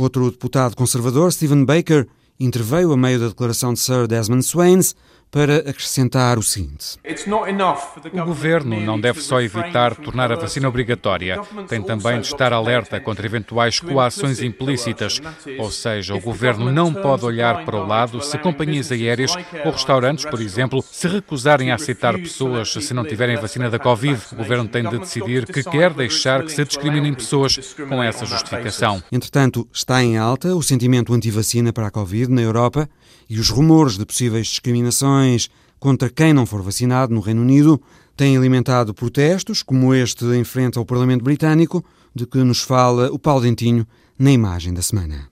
[0.01, 2.09] Outro deputado conservador, Stephen Baker,
[2.41, 4.97] interveio a meio da declaração de Sir Desmond Swains
[5.31, 6.99] para acrescentar o seguinte:
[8.13, 13.01] O governo não deve só evitar tornar a vacina obrigatória, tem também de estar alerta
[13.01, 15.21] contra eventuais coações implícitas,
[15.59, 20.25] ou seja, o governo não pode olhar para o lado se companhias aéreas ou restaurantes,
[20.25, 24.21] por exemplo, se recusarem a aceitar pessoas se não tiverem vacina da Covid.
[24.33, 29.03] O governo tem de decidir que quer deixar que se discriminem pessoas com essa justificação.
[29.13, 32.89] Entretanto, está em alta o sentimento anti-vacina para a Covid na Europa
[33.31, 37.81] e os rumores de possíveis discriminações contra quem não for vacinado no Reino Unido
[38.17, 43.19] têm alimentado protestos, como este em frente ao Parlamento Britânico, de que nos fala o
[43.19, 43.87] Paulo Dentinho
[44.19, 45.29] na imagem da semana.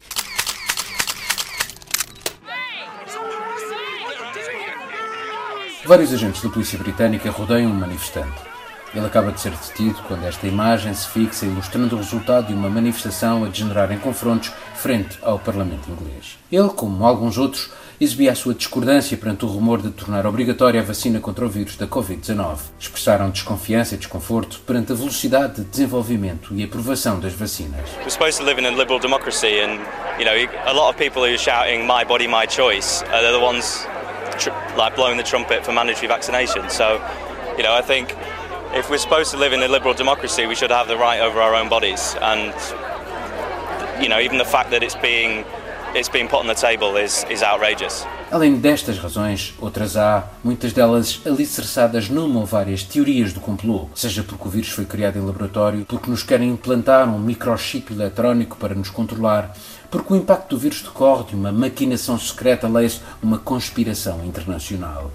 [5.84, 8.48] Vários agentes da polícia britânica rodeiam um manifestante.
[8.94, 12.70] Ele acaba de ser detido quando esta imagem se fixa ilustrando o resultado de uma
[12.70, 16.38] manifestação a degenerar em confrontos frente ao Parlamento inglês.
[16.50, 20.84] Ele, como alguns outros, exibia a sua discordância perante o rumor de tornar obrigatória a
[20.84, 22.58] vacina contra o vírus da Covid-19.
[22.78, 27.90] Expressaram desconfiança e desconforto perante a velocidade de desenvolvimento e aprovação das vacinas.
[27.98, 29.80] We're supposed to live in a liberal democracy and,
[30.18, 30.34] you know,
[30.66, 33.84] a lot of people who are shouting my body my choice are the ones
[34.76, 36.70] like blowing the trumpet for mandatory vaccination.
[36.70, 37.02] So,
[37.56, 38.14] you know, I think
[38.74, 41.40] if we're supposed to live in a liberal democracy, we should have the right over
[41.40, 42.54] our own bodies and
[44.00, 45.44] you know, even the fact that it's being
[45.94, 48.06] it's put on the table is, is outrageous.
[48.30, 54.22] Além destas razões, outras há, muitas delas alicerçadas numa ou várias teorias do complô, seja
[54.22, 58.74] porque o vírus foi criado em laboratório, porque nos querem implantar um microchip eletrónico para
[58.74, 59.56] nos controlar,
[59.90, 65.10] porque o impacto do vírus decorre de uma maquinação secreta, leia-se uma conspiração internacional.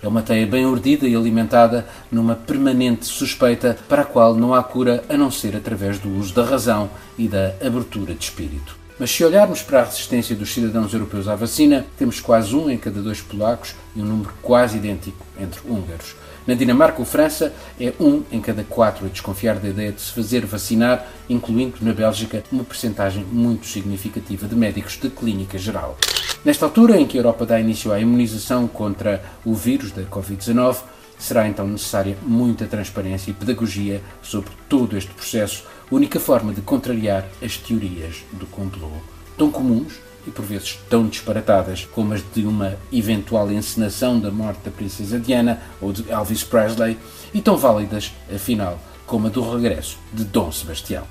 [0.00, 4.62] É uma teia bem urdida e alimentada numa permanente suspeita para a qual não há
[4.62, 8.77] cura a não ser através do uso da razão e da abertura de espírito.
[8.98, 12.76] Mas se olharmos para a resistência dos cidadãos europeus à vacina, temos quase um em
[12.76, 16.16] cada dois polacos e um número quase idêntico entre húngaros.
[16.44, 20.10] Na Dinamarca ou França, é um em cada quatro a desconfiar da ideia de se
[20.12, 25.96] fazer vacinar, incluindo na Bélgica uma percentagem muito significativa de médicos de clínica geral.
[26.44, 30.78] Nesta altura em que a Europa dá início à imunização contra o vírus da Covid-19,
[31.18, 37.26] será então necessária muita transparência e pedagogia sobre todo este processo única forma de contrariar
[37.42, 38.90] as teorias do complô,
[39.36, 39.94] tão comuns
[40.26, 45.18] e por vezes tão disparatadas como as de uma eventual encenação da morte da princesa
[45.18, 46.98] Diana ou de Elvis Presley,
[47.32, 51.04] e tão válidas, afinal, como a do regresso de Dom Sebastião.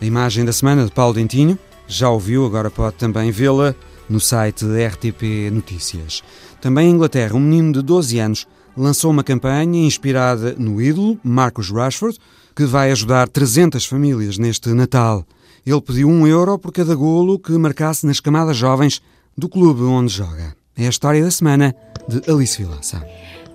[0.00, 3.74] A imagem da semana de Paulo Dentinho, já ouviu, agora pode também vê-la
[4.08, 6.22] no site RTP Notícias.
[6.60, 11.70] Também em Inglaterra, um menino de 12 anos lançou uma campanha inspirada no ídolo Marcus
[11.70, 12.18] Rashford,
[12.54, 15.24] que vai ajudar 300 famílias neste Natal.
[15.64, 19.00] Ele pediu um euro por cada golo que marcasse nas camadas jovens
[19.36, 20.54] do clube onde joga.
[20.76, 21.74] É a história da semana
[22.08, 23.06] de Alice Vilaça.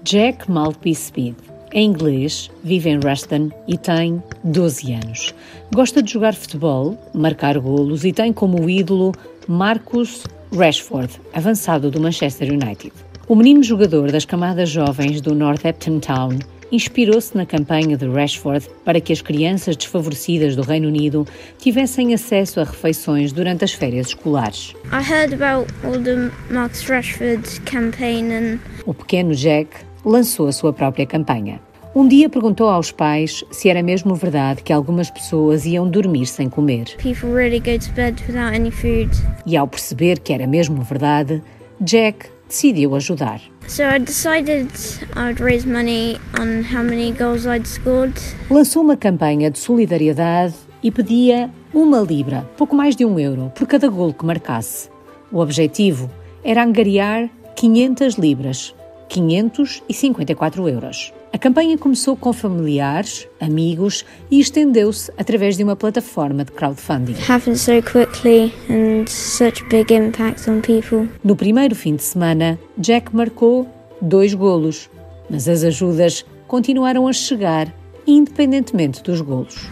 [0.04, 1.36] Jack Maltby Speed.
[1.74, 5.36] Em inglês, vive em Ruston e tem 12 anos.
[5.74, 9.12] Gosta de jogar futebol, marcar golos e tem como ídolo
[9.48, 10.24] Marcus
[10.56, 12.94] Rashford, avançado do Manchester United.
[13.28, 16.40] O menino jogador das camadas jovens do Northampton Town
[16.72, 21.26] inspirou-se na campanha de Rashford para que as crianças desfavorecidas do Reino Unido
[21.58, 24.74] tivessem acesso a refeições durante as férias escolares.
[24.92, 28.60] I heard about all the Marcus Rashford campaign and...
[28.86, 29.70] O pequeno Jack
[30.04, 31.60] lançou a sua própria campanha.
[31.96, 36.48] Um dia perguntou aos pais se era mesmo verdade que algumas pessoas iam dormir sem
[36.48, 36.86] comer.
[36.98, 39.10] People really go to bed without any food.
[39.46, 41.42] E ao perceber que era mesmo verdade,
[41.82, 43.42] Jack decidiu ajudar.
[43.68, 44.70] So I decided
[45.16, 48.14] I'd raise money on how many goals I'd scored.
[48.50, 53.68] Lançou uma campanha de solidariedade e pedia uma libra, pouco mais de um euro, por
[53.68, 54.90] cada gol que marcasse.
[55.32, 56.10] O objetivo
[56.44, 58.74] era angariar 500 libras,
[59.10, 61.14] 554 euros.
[61.32, 67.16] A campanha começou com familiares, amigos e estendeu-se através de uma plataforma de crowdfunding.
[67.28, 71.08] Happened so quickly and such big impact on people.
[71.24, 73.68] No primeiro fim de semana, Jack marcou
[74.02, 74.90] dois golos,
[75.30, 77.72] mas as ajudas continuaram a chegar
[78.08, 79.68] independentemente dos golos.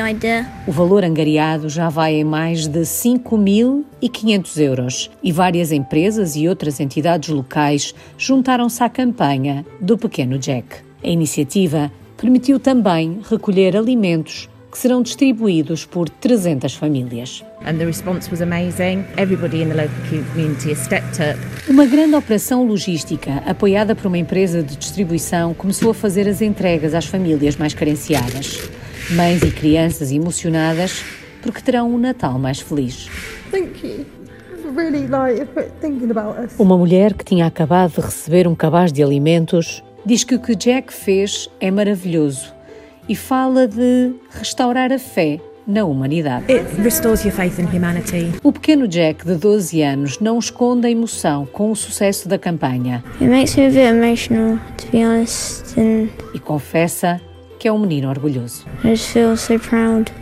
[0.00, 0.46] Any.
[0.66, 6.78] O valor angariado já vai em mais de 5.500 euros e várias empresas e outras
[6.78, 10.76] entidades locais juntaram-se à campanha do Pequeno Jack.
[11.02, 17.44] A iniciativa permitiu também recolher alimentos que serão distribuídos por 300 famílias.
[17.64, 19.04] And the response was amazing.
[19.16, 21.38] Everybody in the local community has stepped up.
[21.68, 26.92] Uma grande operação logística, apoiada por uma empresa de distribuição, começou a fazer as entregas
[26.92, 28.68] às famílias mais carenciadas.
[29.10, 31.04] Mães e crianças emocionadas
[31.40, 33.08] porque terão um Natal mais feliz.
[36.58, 40.56] Uma mulher que tinha acabado de receber um cabaz de alimentos diz que o que
[40.56, 42.53] Jack fez é maravilhoso
[43.08, 46.44] e fala de restaurar a fé na humanidade.
[46.52, 48.32] It restores your faith in humanity.
[48.42, 53.02] O pequeno Jack, de 12 anos, não esconde a emoção com o sucesso da campanha.
[53.20, 57.20] It makes me a bit emotional, to be honest, and e confessa
[57.58, 58.64] que é um menino orgulhoso.
[58.84, 60.12] I just feel so proud.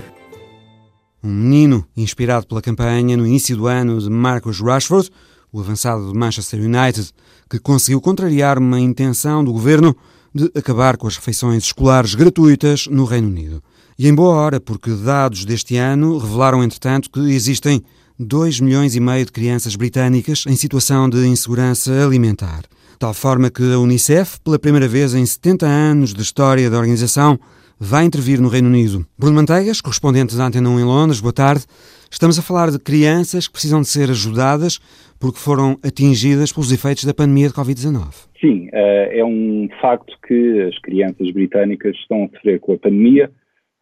[1.25, 5.11] Um menino inspirado pela campanha no início do ano de Marcus Rashford,
[5.53, 7.11] o avançado de Manchester United,
[7.49, 9.97] que conseguiu contrariar uma intenção do governo
[10.35, 13.63] de acabar com as refeições escolares gratuitas no Reino Unido.
[13.99, 17.83] E em boa hora, porque dados deste ano revelaram, entretanto, que existem
[18.19, 22.63] 2 milhões e meio de crianças britânicas em situação de insegurança alimentar.
[22.99, 27.39] Tal forma que a Unicef, pela primeira vez em 70 anos de história da organização,
[27.79, 29.05] vai intervir no Reino Unido.
[29.19, 31.65] Bruno Manteigas, correspondente da Antena 1 em Londres, boa tarde.
[32.13, 34.79] Estamos a falar de crianças que precisam de ser ajudadas
[35.19, 38.29] porque foram atingidas pelos efeitos da pandemia de Covid-19.
[38.39, 43.31] Sim, eh, é um facto que as crianças britânicas estão a sofrer com a pandemia.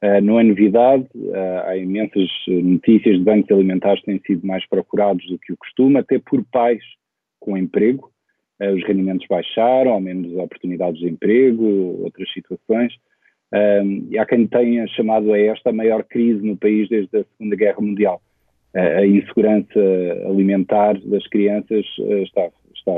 [0.01, 4.65] Eh, não é novidade, eh, há imensas notícias de bancos alimentares que têm sido mais
[4.69, 6.83] procurados do que o costume, até por pais
[7.41, 8.13] com emprego.
[8.61, 11.65] Os rendimentos baixaram, há menos oportunidades de emprego,
[12.05, 12.93] outras situações.
[13.53, 17.25] Um, e há quem tenha chamado a esta a maior crise no país desde a
[17.25, 18.23] Segunda Guerra Mundial.
[18.73, 19.81] A insegurança
[20.27, 22.93] alimentar das crianças uh, está, está,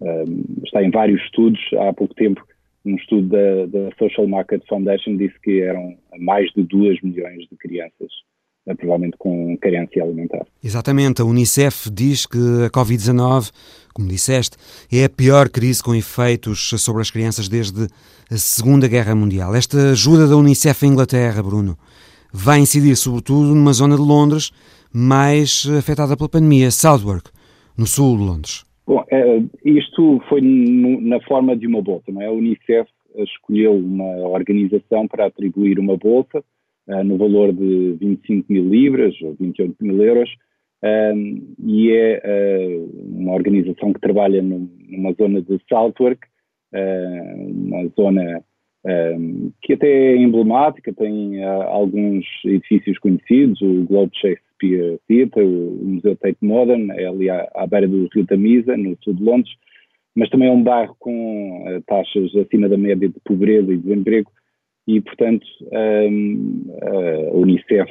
[0.00, 1.60] um, está em vários estudos.
[1.74, 2.46] Há pouco tempo,
[2.84, 7.56] um estudo da, da, Social Market Foundation disse que eram mais de 2 milhões de
[7.56, 8.12] crianças
[8.72, 10.46] provavelmente com carência alimentar.
[10.62, 13.50] Exatamente, a Unicef diz que a Covid-19,
[13.92, 14.56] como disseste,
[14.90, 17.86] é a pior crise com efeitos sobre as crianças desde
[18.30, 19.54] a Segunda Guerra Mundial.
[19.54, 21.76] Esta ajuda da Unicef em Inglaterra, Bruno,
[22.32, 24.50] vai incidir sobretudo numa zona de Londres
[24.92, 27.30] mais afetada pela pandemia, Southwark,
[27.76, 28.64] no sul de Londres.
[28.86, 32.26] Bom, é, isto foi na forma de uma bolsa, não é?
[32.26, 36.42] A Unicef escolheu uma organização para atribuir uma bolsa
[36.86, 40.30] no valor de 25 mil libras ou 28 mil euros,
[40.84, 46.20] um, e é uh, uma organização que trabalha no, numa zona de Southwark,
[46.74, 48.44] uh, uma zona
[48.84, 56.16] um, que até é emblemática, tem alguns edifícios conhecidos, o Globe Shakespeare Theatre, o Museu
[56.16, 59.54] Tate Modern, é ali à, à beira do Rio Tamisa, no sul de Londres,
[60.14, 64.30] mas também é um bairro com taxas acima da média de pobreza e desemprego,
[64.86, 67.90] e, portanto, um, a Unicef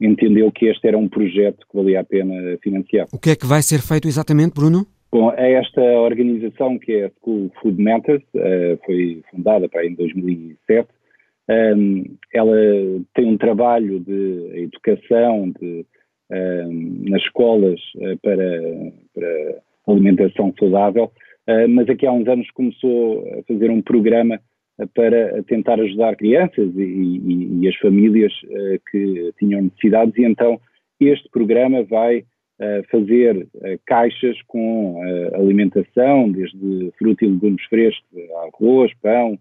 [0.00, 3.06] entendeu que este era um projeto que valia a pena financiar.
[3.12, 4.86] O que é que vai ser feito exatamente, Bruno?
[5.12, 9.94] Bom, é esta organização que é a School Food Matters, uh, foi fundada para em
[9.94, 10.88] 2007.
[11.48, 12.56] Um, ela
[13.14, 15.84] tem um trabalho de educação de,
[16.30, 18.62] um, nas escolas uh, para,
[19.12, 21.10] para alimentação saudável,
[21.48, 24.40] uh, mas aqui há uns anos começou a fazer um programa
[24.94, 30.60] para tentar ajudar crianças e, e, e as famílias uh, que tinham necessidades, e então
[31.00, 35.00] este programa vai uh, fazer uh, caixas com
[35.34, 38.04] alimentação, desde fruta e legumes frescos,
[38.54, 39.38] arroz, pão,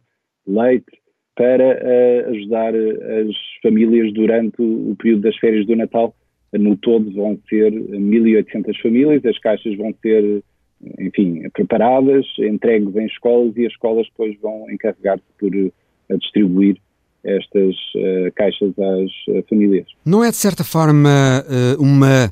[0.48, 1.00] leite,
[1.36, 1.80] para
[2.32, 6.14] ajudar as famílias durante o período das férias do Natal.
[6.52, 10.44] No todo vão ser 1.800 famílias, as caixas vão ser
[11.00, 15.52] enfim, preparadas, entregues em escolas e as escolas depois vão encarregar-se por
[16.12, 16.78] a distribuir
[17.24, 19.88] estas uh, caixas às uh, famílias.
[20.06, 22.32] Não é de certa forma uh, uma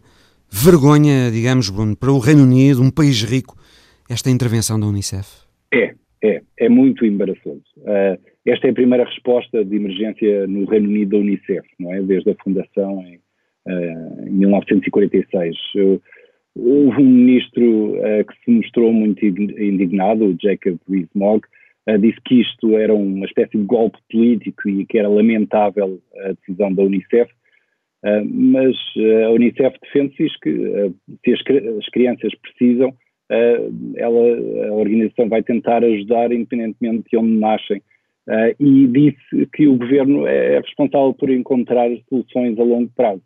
[0.50, 3.56] vergonha, digamos, Bruno, para o Reino Unido, um país rico,
[4.10, 5.46] esta intervenção da Unicef?
[5.74, 7.64] É, é, é muito embaraçoso.
[8.46, 12.02] esta é a primeira resposta de emergência no Reino Unido da Unicef, não é?
[12.02, 13.20] Desde a fundação em,
[14.26, 15.58] em 1946.
[15.76, 16.02] Eu,
[16.60, 21.46] Houve um ministro uh, que se mostrou muito indignado, o Jacob Rees-Mogg,
[21.88, 26.32] uh, disse que isto era uma espécie de golpe político e que era lamentável a
[26.34, 27.32] decisão da Unicef,
[28.04, 28.76] uh, mas
[29.26, 30.94] a Unicef defende-se que
[31.24, 31.42] se as,
[31.78, 32.94] as, crianças precisam,
[33.98, 37.82] ela, a organização vai tentar ajudar independentemente de onde nascem.
[38.58, 43.22] e disse que o governo é responsável por encontrar soluções a longo prazo.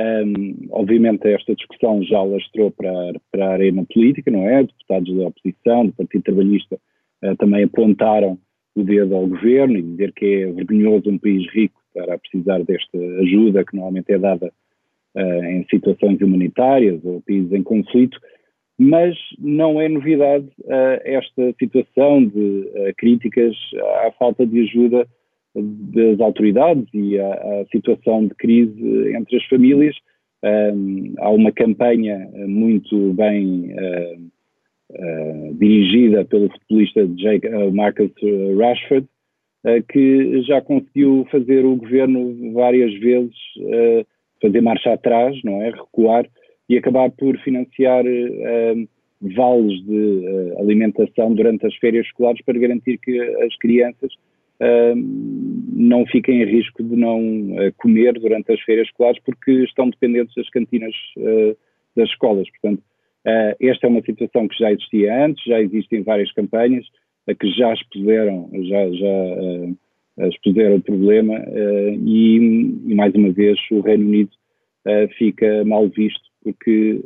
[0.00, 4.62] Um, obviamente esta discussão já lastrou para, para a arena política, não é?
[4.62, 6.78] Deputados da oposição, do Partido Trabalhista,
[7.24, 8.38] uh, também apontaram
[8.74, 12.98] o dedo ao governo e dizer que é vergonhoso um país rico para precisar desta
[13.20, 14.52] ajuda que normalmente é dada
[15.16, 18.18] uh, em situações humanitárias ou países em conflito,
[18.78, 23.54] mas não é novidade uh, esta situação de críticas
[24.06, 25.06] à falta de ajuda
[25.54, 29.96] das autoridades e a, a, situação de crise entre as famílias.
[30.42, 34.20] Um, há uma campanha muito bem uh,
[34.92, 38.12] uh, dirigida pelo futebolista Jake, uh, Marcus
[38.58, 39.06] Rashford,
[39.90, 43.36] que já conseguiu fazer o governo várias vezes
[44.40, 45.68] fazer marcha atrás, não é?
[45.68, 46.26] Recuar
[46.66, 48.02] e acabar por financiar
[49.20, 54.10] vales de alimentação durante as férias escolares para garantir que as crianças
[55.80, 60.34] não fiquem em risco de não uh, comer durante as férias escolares porque estão dependentes
[60.34, 61.56] das cantinas uh,
[61.96, 62.48] das escolas.
[62.50, 66.86] Portanto, uh, esta é uma situação que já existia antes, já existem várias campanhas
[67.38, 71.34] que já expuseram, já, já expuseram o problema
[72.04, 72.36] e,
[72.86, 74.30] e, mais uma vez, o Reino Unido
[75.16, 77.00] fica mal visto porque,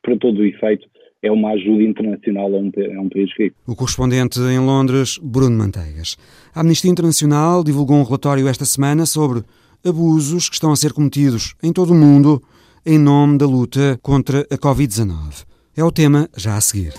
[0.00, 0.88] para todo o efeito,
[1.24, 3.56] é uma ajuda internacional a um, a um país rico.
[3.66, 6.18] O correspondente em Londres, Bruno Manteigas.
[6.54, 9.42] A Amnistia Internacional divulgou um relatório esta semana sobre
[9.82, 12.42] abusos que estão a ser cometidos em todo o mundo
[12.84, 15.46] em nome da luta contra a Covid-19.
[15.74, 16.92] É o tema já a seguir.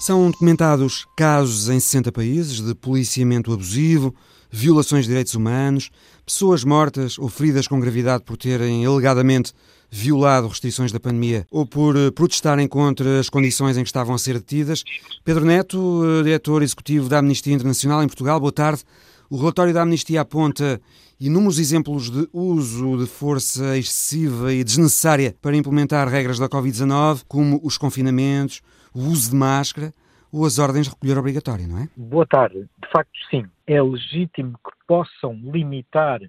[0.00, 4.14] São documentados casos em 60 países de policiamento abusivo,
[4.50, 5.90] violações de direitos humanos,
[6.24, 9.52] pessoas mortas ou feridas com gravidade por terem alegadamente
[9.94, 14.18] violado restrições da pandemia ou por eh, protestarem contra as condições em que estavam a
[14.18, 14.82] ser detidas.
[15.24, 18.82] Pedro Neto, eh, diretor executivo da Amnistia Internacional em Portugal, boa tarde.
[19.30, 20.80] O relatório da Amnistia aponta
[21.20, 27.60] inúmeros exemplos de uso de força excessiva e desnecessária para implementar regras da Covid-19, como
[27.62, 29.94] os confinamentos, o uso de máscara
[30.32, 31.88] ou as ordens de recolher obrigatória, não é?
[31.96, 32.68] Boa tarde.
[32.82, 33.44] De facto, sim.
[33.64, 36.20] É legítimo que possam limitar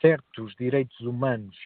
[0.00, 1.56] certos direitos humanos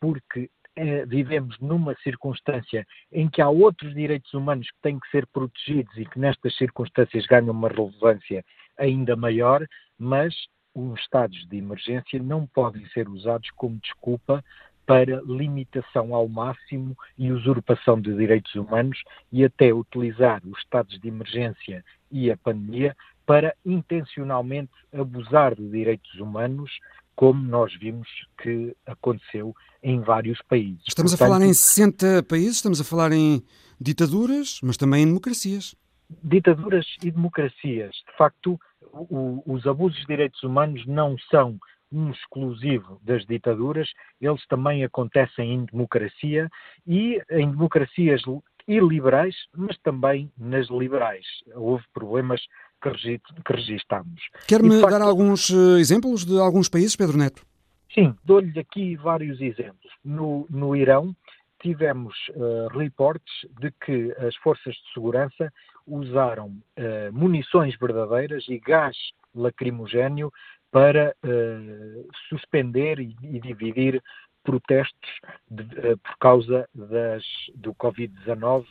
[0.00, 0.50] porque
[0.80, 5.92] eh, vivemos numa circunstância em que há outros direitos humanos que têm que ser protegidos
[5.96, 8.44] e que nestas circunstâncias ganham uma relevância
[8.76, 9.66] ainda maior,
[9.98, 10.32] mas
[10.72, 14.44] os estados de emergência não podem ser usados como desculpa
[14.86, 19.02] para limitação ao máximo e usurpação de direitos humanos
[19.32, 22.96] e até utilizar os estados de emergência e a pandemia
[23.28, 26.70] para intencionalmente abusar de direitos humanos,
[27.14, 28.08] como nós vimos
[28.42, 30.82] que aconteceu em vários países.
[30.88, 33.42] Estamos Portanto, a falar em 60 países, estamos a falar em
[33.78, 35.76] ditaduras, mas também em democracias.
[36.24, 37.96] Ditaduras e democracias.
[37.96, 38.58] De facto,
[38.94, 41.58] o, os abusos de direitos humanos não são
[41.92, 43.90] um exclusivo das ditaduras,
[44.22, 46.48] eles também acontecem em democracia
[46.86, 48.22] e em democracias
[48.66, 51.26] iliberais, mas também nas liberais.
[51.54, 52.40] Houve problemas
[52.80, 54.20] que registamos.
[54.46, 57.44] Quer-me dar alguns eh, exemplos de alguns países, Pedro Neto?
[57.92, 59.92] Sim, dou-lhe aqui vários exemplos.
[60.04, 61.14] No, no Irão,
[61.60, 65.52] tivemos uh, reportes de que as forças de segurança
[65.86, 68.96] usaram uh, munições verdadeiras e gás
[69.34, 70.32] lacrimogéneo
[70.70, 74.02] para uh, suspender e, e, dividir
[74.44, 75.10] protestos
[75.50, 75.64] de,
[75.96, 77.24] por causa das,
[77.54, 78.66] do Covid-19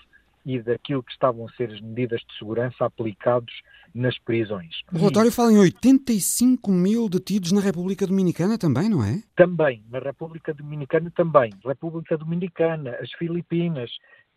[0.46, 3.54] e daquilo que estavam a ser as medidas de segurança aplicados
[3.94, 4.82] nas prisões.
[4.92, 9.22] O relatório fala em 85 mil detidos na República Dominicana também, não é?
[9.36, 11.52] Também, na República Dominicana também.
[11.66, 13.90] República Dominicana, as Filipinas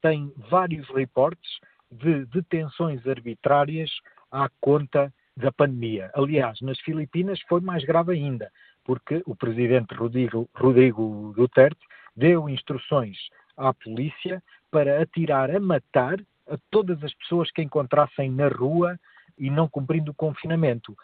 [0.02, 1.50] têm vários reportes
[1.90, 3.90] de detenções arbitrárias
[4.30, 6.10] à conta da pandemia.
[6.14, 8.50] Aliás, nas Filipinas foi mais grave ainda,
[8.84, 11.80] porque o presidente Rodrigo, Rodrigo Duterte
[12.16, 13.16] deu instruções
[13.56, 18.98] à polícia para atirar a matar a todas as pessoas que encontrassem na rua
[19.40, 20.94] e não cumprindo o confinamento.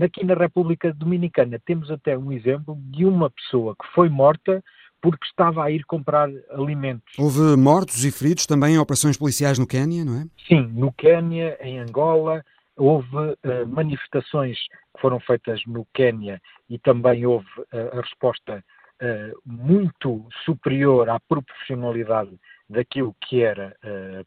[0.00, 4.64] Aqui na República Dominicana temos até um exemplo de uma pessoa que foi morta
[5.02, 7.12] porque estava a ir comprar alimentos.
[7.18, 10.26] Houve mortos e feridos também em operações policiais no Quênia, não é?
[10.48, 12.42] Sim, no Quênia, em Angola,
[12.76, 14.56] houve uh, manifestações
[14.94, 16.40] que foram feitas no Quênia
[16.70, 18.64] e também houve uh, a resposta
[19.02, 22.38] uh, muito superior à proporcionalidade
[22.70, 23.76] daquilo que era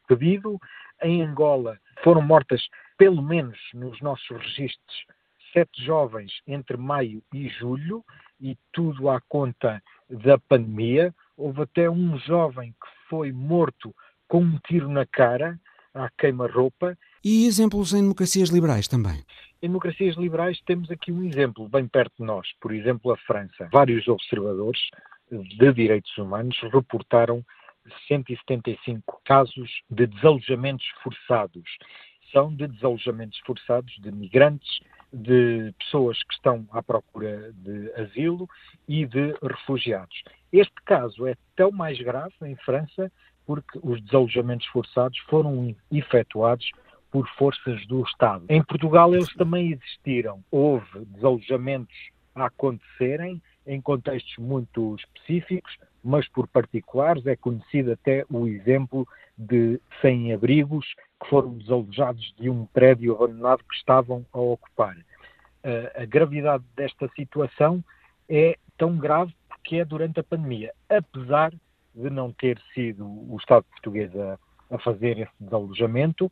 [0.08, 0.60] pedido.
[1.02, 2.62] Em Angola foram mortas,
[2.98, 5.06] pelo menos nos nossos registros,
[5.54, 8.04] sete jovens entre maio e julho,
[8.40, 11.14] e tudo à conta da pandemia.
[11.38, 13.96] Houve até um jovem que foi morto
[14.28, 15.60] com um tiro na cara,
[15.94, 16.98] à queima-roupa.
[17.24, 19.24] E exemplos em democracias liberais também?
[19.62, 23.70] Em democracias liberais temos aqui um exemplo bem perto de nós, por exemplo, a França.
[23.72, 24.80] Vários observadores
[25.32, 27.44] de direitos humanos reportaram
[28.08, 31.64] 175 casos de desalojamentos forçados.
[32.32, 34.80] São de desalojamentos forçados de migrantes,
[35.14, 38.50] de pessoas que estão à procura de asilo
[38.88, 40.24] e de refugiados.
[40.52, 43.12] Este caso é tão mais grave em França
[43.46, 46.70] porque os desalojamentos forçados foram efetuados
[47.12, 48.46] por forças do Estado.
[48.50, 50.44] Em Portugal eles também existiram.
[50.52, 51.96] Houve desalojamentos
[52.34, 57.26] a acontecerem em contextos muito específicos, mas por particulares.
[57.26, 59.08] É conhecido até o exemplo
[59.38, 60.86] de sem-abrigos
[61.22, 64.96] que foram desalojados de um prédio abandonado que estavam a ocupar.
[65.96, 67.84] A gravidade desta situação
[68.30, 71.52] é tão grave porque é durante a pandemia, apesar
[71.96, 74.38] de não ter sido o Estado português a,
[74.70, 76.32] a fazer esse desalojamento,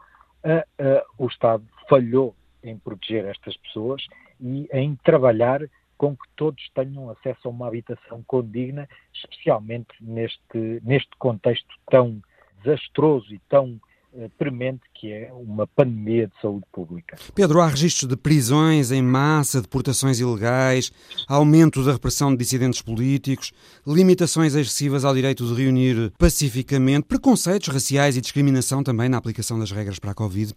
[1.18, 4.06] o Estado falhou em proteger estas pessoas
[4.40, 5.62] e em trabalhar
[6.04, 12.22] com que todos tenham acesso a uma habitação condigna, especialmente neste, neste contexto tão
[12.62, 13.80] desastroso e tão
[14.14, 17.18] eh, premente que é uma pandemia de saúde pública.
[17.34, 20.92] Pedro, há registros de prisões em massa, deportações ilegais,
[21.26, 23.54] aumento da repressão de dissidentes políticos,
[23.88, 29.72] limitações excessivas ao direito de reunir pacificamente, preconceitos raciais e discriminação também na aplicação das
[29.72, 30.54] regras para a Covid.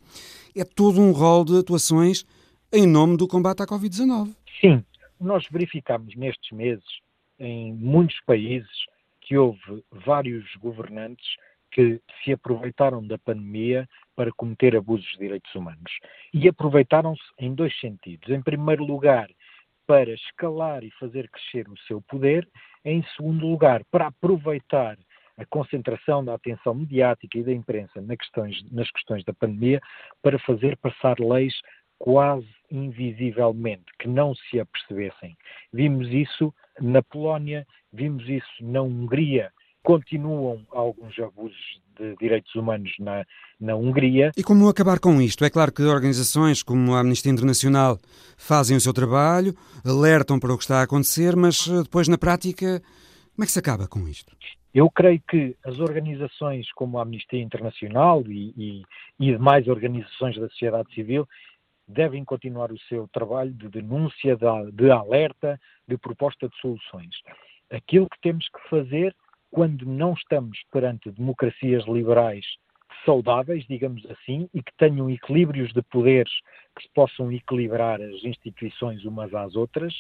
[0.56, 2.26] É todo um rol de atuações
[2.72, 4.34] em nome do combate à Covid-19.
[4.60, 4.82] Sim,
[5.20, 7.00] nós verificamos nestes meses
[7.38, 8.86] em muitos países
[9.20, 11.26] que houve vários governantes
[11.70, 15.98] que se aproveitaram da pandemia para cometer abusos de direitos humanos.
[16.32, 18.28] E aproveitaram-se em dois sentidos.
[18.30, 19.28] Em primeiro lugar,
[19.86, 22.48] para escalar e fazer crescer o seu poder.
[22.84, 24.98] Em segundo lugar, para aproveitar
[25.38, 29.80] a concentração da atenção mediática e da imprensa nas questões, nas questões da pandemia
[30.22, 31.54] para fazer passar leis
[31.98, 35.36] quase invisivelmente, que não se apercebessem.
[35.72, 39.50] Vimos isso na Polónia, vimos isso na Hungria,
[39.82, 43.24] continuam alguns abusos de direitos humanos na,
[43.58, 44.32] na Hungria.
[44.36, 45.44] E como acabar com isto?
[45.44, 47.98] É claro que organizações como a Amnistia Internacional
[48.36, 52.18] fazem o seu trabalho, alertam para o que está a acontecer, mas eh, depois na
[52.18, 52.82] prática,
[53.34, 54.36] como é que se acaba com isto?
[54.74, 58.82] Eu creio que as organizações como a Amnistia Internacional e, e,
[59.18, 61.26] e demais organizações da sociedade civil
[61.86, 64.36] devem continuar o seu trabalho de denúncia,
[64.72, 67.14] de, alerta, de proposta de soluções.
[67.70, 69.14] Aquilo que temos que fazer
[69.50, 72.44] quando não estamos perante democracias liberais
[73.04, 76.32] saudáveis, digamos assim, e que tenham equilíbrios de poderes
[76.76, 79.94] que se possam equilibrar as instituições umas às outras,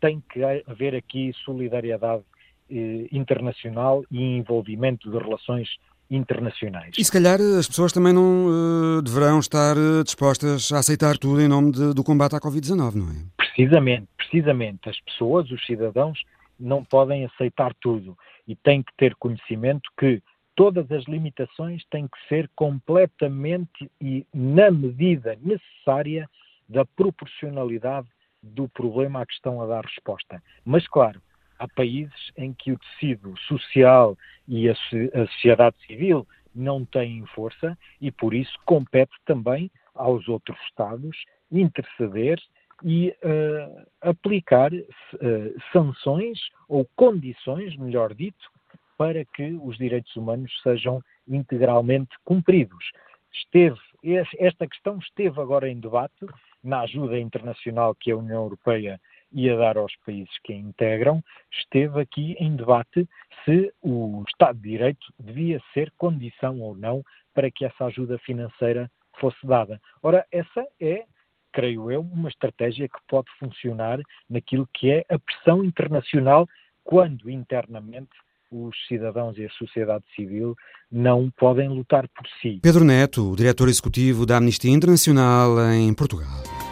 [0.00, 2.24] tem que haver aqui solidariedade
[2.70, 5.68] eh, internacional e envolvimento de relações
[6.10, 6.94] internacionais.
[6.96, 11.40] E se calhar as pessoas também não uh, deverão estar uh, dispostas a aceitar tudo
[11.40, 13.16] em nome de, do combate à Covid-19, não é?
[13.36, 14.88] Precisamente, precisamente.
[14.88, 16.22] As pessoas, os cidadãos,
[16.58, 20.22] não podem aceitar tudo e têm que ter conhecimento que
[20.56, 26.28] todas as limitações têm que ser completamente e na medida necessária
[26.68, 28.08] da proporcionalidade
[28.42, 30.42] do problema a que estão a dar resposta.
[30.64, 31.20] Mas, claro,
[31.58, 37.76] há países em que o tecido social e a, a sociedade civil não têm força
[38.00, 41.16] e, por isso, compete também aos outros Estados
[41.50, 42.38] interceder
[42.84, 46.38] e uh, aplicar uh, sanções
[46.68, 48.48] ou condições, melhor dito,
[48.96, 52.90] para que os direitos humanos sejam integralmente cumpridos.
[53.32, 53.78] Esteve,
[54.38, 56.26] esta questão esteve agora em debate
[56.62, 59.00] na ajuda internacional que a União Europeia
[59.32, 61.22] ia dar aos países que a integram,
[61.52, 63.08] esteve aqui em debate
[63.44, 67.02] se o Estado de Direito devia ser condição ou não
[67.34, 69.80] para que essa ajuda financeira fosse dada.
[70.02, 71.04] Ora, essa é
[71.52, 73.98] creio eu, uma estratégia que pode funcionar
[74.28, 76.46] naquilo que é a pressão internacional
[76.84, 78.10] quando internamente
[78.50, 80.54] os cidadãos e a sociedade civil
[80.90, 82.60] não podem lutar por si.
[82.62, 86.67] Pedro Neto, diretor executivo da Amnistia Internacional em Portugal.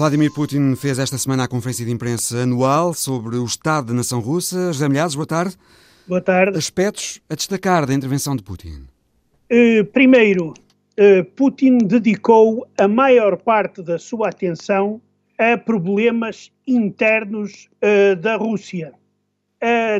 [0.00, 4.18] Vladimir Putin fez esta semana a conferência de imprensa anual sobre o Estado da nação
[4.18, 4.72] russa.
[4.72, 5.58] José Milhares, boa tarde.
[6.08, 6.56] Boa tarde.
[6.56, 8.86] Aspectos a destacar da intervenção de Putin.
[9.52, 15.02] Uh, primeiro, uh, Putin dedicou a maior parte da sua atenção
[15.38, 18.94] a problemas internos uh, da Rússia.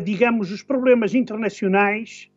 [0.02, 2.30] Digamos, os problemas internacionais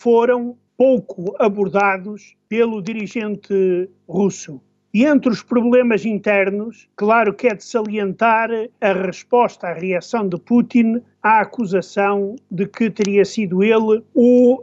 [0.00, 4.60] foram pouco abordados pelo dirigente russo.
[4.94, 10.38] E entre os problemas internos, claro que é de salientar a resposta, a reação de
[10.38, 14.62] Putin à acusação de que teria sido ele o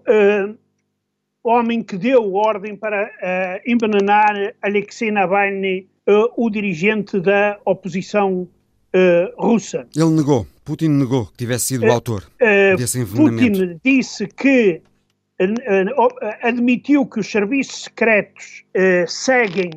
[1.43, 3.11] homem que deu ordem para
[3.67, 8.47] envenenar Alexei Navalny uh, o dirigente da oposição uh,
[9.37, 9.87] russa.
[9.95, 12.23] Ele negou, Putin negou que tivesse sido o uh, autor
[12.77, 13.59] desse envenenamento.
[13.59, 14.81] Putin disse que
[16.41, 18.63] admitiu que os serviços secretos
[19.07, 19.71] seguem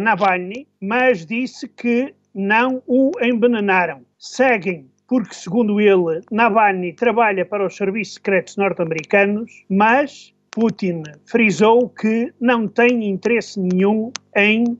[0.00, 4.02] Navalny, mas disse que não o envenenaram.
[4.18, 12.32] Seguem porque, segundo ele, Navalny trabalha para os serviços secretos norte-americanos, mas Putin frisou que
[12.40, 14.78] não tem interesse nenhum em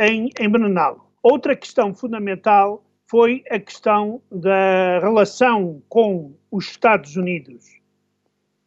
[0.00, 1.04] em envenená-lo.
[1.22, 7.64] Outra questão fundamental foi a questão da relação com os Estados Unidos.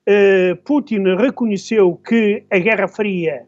[0.07, 3.45] Uh, Putin reconheceu que a Guerra Fria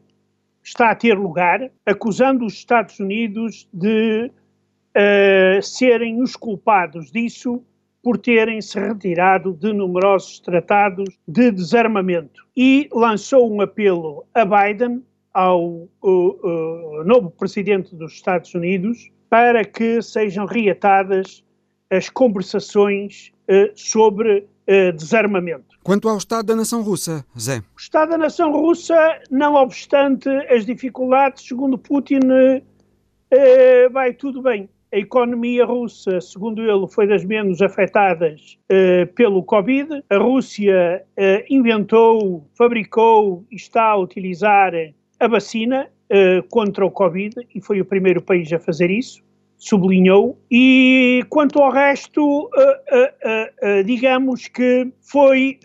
[0.61, 7.63] está a ter lugar, acusando os Estados Unidos de uh, serem os culpados disso
[8.03, 12.45] por terem se retirado de numerosos tratados de desarmamento.
[12.57, 15.01] E lançou um apelo a Biden
[15.33, 15.87] ao
[17.05, 21.41] novo presidente dos Estados Unidos para que sejam reatadas
[21.89, 25.77] as conversações uh, sobre uh, desarmamento.
[25.83, 27.57] Quanto ao Estado da nação russa, Zé?
[27.75, 28.95] O Estado da nação russa,
[29.31, 34.69] não obstante as dificuldades, segundo Putin, uh, vai tudo bem.
[34.91, 38.57] A economia russa, segundo ele, foi das menos afetadas
[39.13, 40.03] pelo Covid.
[40.09, 41.05] A Rússia
[41.47, 44.73] inventou, fabricou e está a utilizar
[45.19, 45.87] a vacina
[46.49, 49.21] contra o Covid e foi o primeiro país a fazer isso,
[49.59, 50.39] sublinhou.
[50.49, 55.59] E quanto ao resto, uh, uh, digamos que foi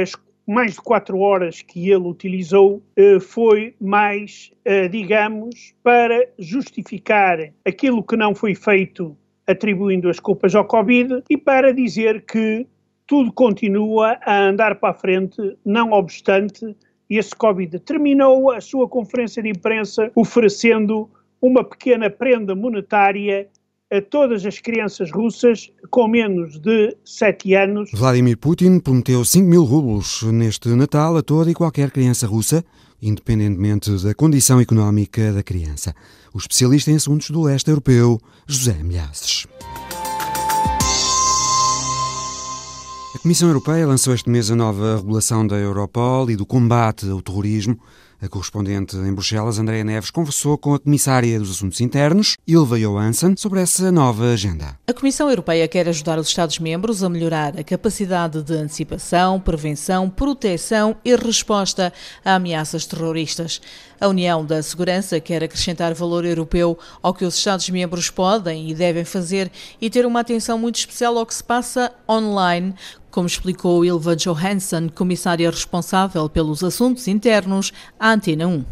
[0.00, 0.12] as
[0.48, 2.80] mais de quatro horas que ele utilizou
[3.20, 4.52] foi mais,
[4.92, 11.74] digamos, para justificar aquilo que não foi feito atribuindo as culpas ao Covid e para
[11.74, 12.64] dizer que
[13.06, 16.76] tudo continua a andar para a frente, não obstante
[17.08, 17.78] esse Covid.
[17.80, 21.08] Terminou a sua conferência de imprensa oferecendo
[21.46, 23.48] uma pequena prenda monetária
[23.88, 27.90] a todas as crianças russas com menos de 7 anos.
[27.94, 32.64] Vladimir Putin prometeu 5 mil rublos neste Natal a toda e qualquer criança russa,
[33.00, 35.94] independentemente da condição económica da criança.
[36.34, 39.46] O especialista em assuntos do leste europeu, José Milhaçes.
[43.14, 47.22] A Comissão Europeia lançou este mês a nova regulação da Europol e do combate ao
[47.22, 47.78] terrorismo.
[48.20, 53.34] A correspondente em Bruxelas, Andréa Neves, conversou com a Comissária dos Assuntos Internos, Ilva Johansson,
[53.36, 54.78] sobre essa nova agenda.
[54.86, 60.96] A Comissão Europeia quer ajudar os Estados-membros a melhorar a capacidade de antecipação, prevenção, proteção
[61.04, 61.92] e resposta
[62.24, 63.60] a ameaças terroristas.
[64.00, 69.04] A União da Segurança quer acrescentar valor europeu ao que os Estados-membros podem e devem
[69.04, 72.74] fazer e ter uma atenção muito especial ao que se passa online,
[73.16, 78.62] como explicou Ilva Johansson, comissária responsável pelos assuntos internos, à Antena 1.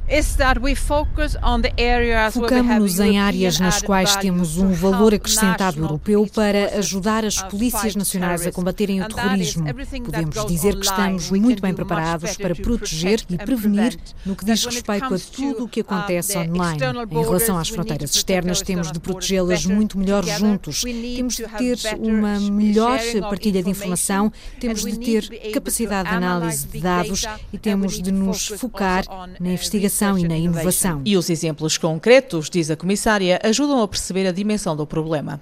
[2.30, 8.46] Focamos-nos em áreas nas quais temos um valor acrescentado europeu para ajudar as polícias nacionais
[8.46, 9.64] a combaterem o terrorismo.
[10.04, 15.14] Podemos dizer que estamos muito bem preparados para proteger e prevenir no que diz respeito
[15.14, 16.80] a tudo o que acontece online.
[17.10, 20.82] Em relação às fronteiras externas, temos de protegê-las muito melhor juntos.
[20.82, 26.80] Temos de ter uma melhor partilha de informação temos de ter capacidade de análise de
[26.80, 29.04] dados e temos de nos focar
[29.40, 31.02] na investigação e na inovação.
[31.04, 35.40] E os exemplos concretos, diz a comissária, ajudam a perceber a dimensão do problema.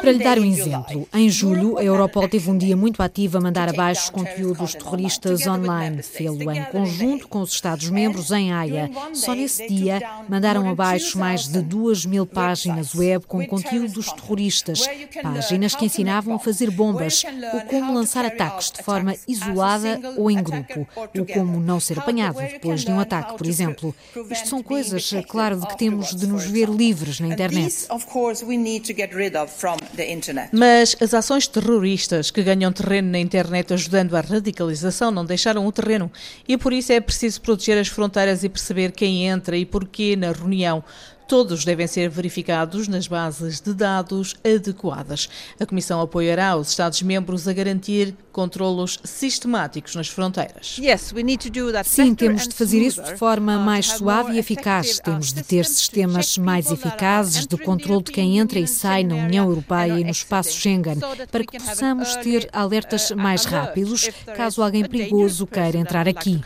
[0.00, 3.40] Para lhe dar um exemplo, em julho, a Europol teve um dia muito ativo a
[3.40, 6.02] mandar abaixo conteúdos terroristas online.
[6.02, 8.90] Fê-lo em conjunto com os Estados-membros em Haia.
[9.12, 14.86] Só nesse dia, mandaram abaixo mais de duas mil páginas web com conteúdos terroristas,
[15.22, 17.03] páginas que ensinavam a fazer bombas
[17.52, 22.38] ou como lançar ataques de forma isolada ou em grupo, ou como não ser apanhado
[22.38, 23.94] depois de um ataque, por exemplo.
[24.30, 27.86] Isto são coisas, claro, de que temos de nos ver livres na internet.
[30.52, 35.72] Mas as ações terroristas que ganham terreno na internet ajudando à radicalização não deixaram o
[35.72, 36.10] terreno
[36.46, 40.32] e por isso é preciso proteger as fronteiras e perceber quem entra e porquê na
[40.32, 40.82] reunião.
[41.26, 45.28] Todos devem ser verificados nas bases de dados adequadas.
[45.58, 50.76] A Comissão apoiará os Estados-membros a garantir controlos sistemáticos nas fronteiras.
[51.84, 54.98] Sim, temos de fazer isso de forma mais suave e eficaz.
[54.98, 59.48] Temos de ter sistemas mais eficazes de controle de quem entra e sai na União
[59.48, 60.98] Europeia e no espaço Schengen,
[61.30, 66.40] para que possamos ter alertas mais rápidos caso alguém perigoso queira entrar aqui.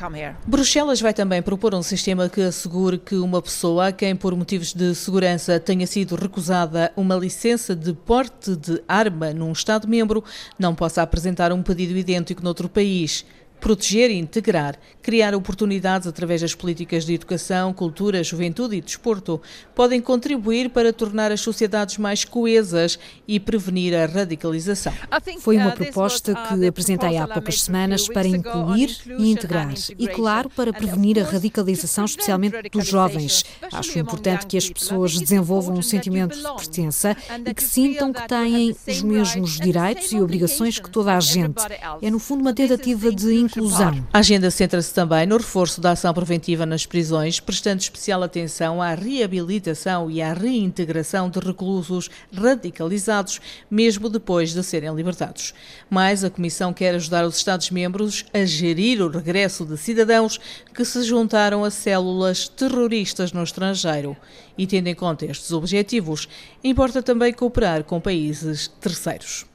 [0.46, 4.67] Bruxelas vai também propor um sistema que assegure que uma pessoa a quem por motivos
[4.72, 10.24] de segurança tenha sido recusada uma licença de porte de arma num Estado-membro,
[10.58, 13.24] não possa apresentar um pedido idêntico noutro país
[13.60, 19.40] proteger e integrar, criar oportunidades através das políticas de educação, cultura, juventude e desporto,
[19.74, 24.92] podem contribuir para tornar as sociedades mais coesas e prevenir a radicalização.
[25.40, 30.72] Foi uma proposta que apresentei há poucas semanas para incluir e integrar e, claro, para
[30.72, 33.44] prevenir a radicalização, especialmente dos jovens.
[33.72, 38.76] Acho importante que as pessoas desenvolvam um sentimento de pertença e que sintam que têm
[38.86, 41.62] os mesmos direitos e obrigações que toda a gente.
[42.02, 44.06] É, no fundo, uma tentativa de inclusão.
[44.12, 48.94] A agenda centra-se também no reforço da ação preventiva nas prisões, prestando especial atenção à
[48.94, 53.40] reabilitação e à reintegração de reclusos radicalizados,
[53.70, 55.52] mesmo depois de serem libertados.
[55.90, 60.38] Mas a Comissão quer ajudar os Estados-membros a gerir o regresso de cidadãos
[60.74, 64.16] que se juntaram a células terroristas no estrangeiro.
[64.56, 66.28] E tendo em conta estes objetivos,
[66.62, 69.47] importa também cooperar com países terceiros.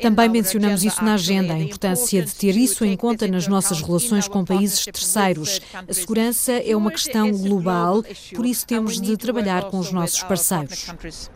[0.00, 4.26] Também mencionamos isso na agenda, a importância de ter isso em conta nas nossas relações
[4.26, 5.60] com países terceiros.
[5.86, 8.02] A segurança é uma questão global,
[8.34, 10.86] por isso temos de trabalhar com os nossos parceiros.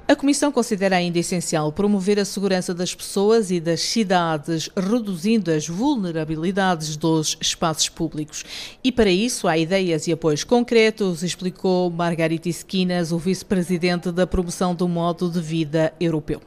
[0.09, 5.69] A Comissão considera ainda essencial promover a segurança das pessoas e das cidades, reduzindo as
[5.69, 8.45] vulnerabilidades dos espaços públicos.
[8.83, 14.75] E para isso há ideias e apoios concretos, explicou Margarita Esquinas, o vice-presidente da promoção
[14.75, 16.41] do modo de vida europeu.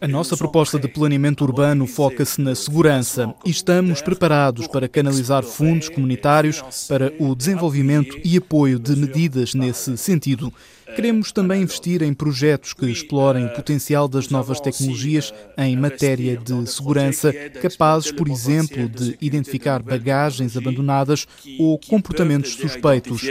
[0.00, 5.90] A nossa proposta de planeamento urbano foca-se na segurança e estamos preparados para canalizar fundos
[5.90, 10.50] comunitários para o desenvolvimento e apoio de medidas nesse sentido.
[10.94, 16.70] Queremos também investir em projetos que explorem o potencial das novas tecnologias em matéria de
[16.70, 21.26] segurança, capazes, por exemplo, de identificar bagagens abandonadas
[21.58, 23.22] ou comportamentos suspeitos.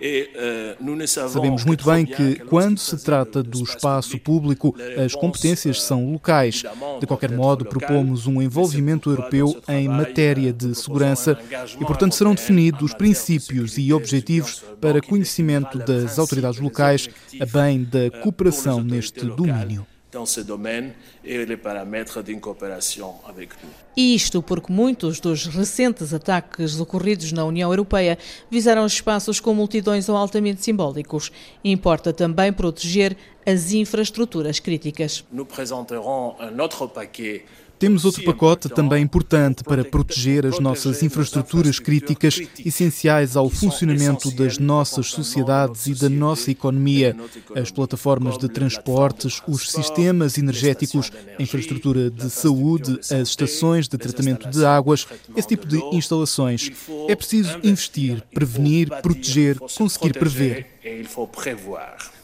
[0.00, 0.76] Euh,
[1.06, 6.62] Sabemos muito bem que, quando se trata do espaço público, as competências são locais.
[7.00, 11.38] De qualquer modo, propomos um envolvimento europeu em matéria de segurança
[11.80, 17.08] e, portanto, serão definidos princípios e objetivos para conhecimento das autoridades locais,
[17.40, 19.86] a bem da cooperação neste domínio
[20.16, 23.70] dans ce domaine et les paramètres d'une coopération avec nous.
[23.96, 28.16] Isto porque muitos dos recentes ataques ocorridos na União Europeia
[28.50, 31.30] visaram espaços com multidões ou altamente simbólicos.
[31.62, 35.22] Importa também proteger as infraestruturas críticas.
[35.30, 37.44] Nous présenterons un autre paquet
[37.78, 44.58] temos outro pacote também importante para proteger as nossas infraestruturas críticas essenciais ao funcionamento das
[44.58, 47.14] nossas sociedades e da nossa economia,
[47.54, 54.48] as plataformas de transportes, os sistemas energéticos, a infraestrutura de saúde, as estações de tratamento
[54.48, 55.06] de águas,
[55.36, 56.70] esse tipo de instalações.
[57.08, 60.66] É preciso investir, prevenir, proteger, conseguir prever.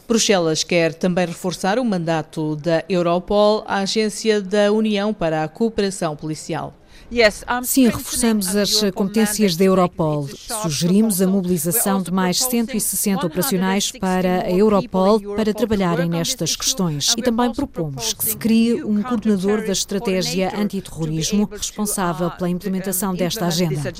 [0.07, 6.15] Bruxelas quer também reforçar o mandato da Europol, a agência da União para a Cooperação
[6.15, 6.73] Policial.
[7.63, 10.27] Sim, reforçamos as competências da Europol.
[10.63, 17.13] Sugerimos a mobilização de mais 160 operacionais para a Europol para trabalharem nestas questões.
[17.17, 23.45] E também propomos que se crie um coordenador da estratégia antiterrorismo responsável pela implementação desta
[23.45, 23.93] agenda.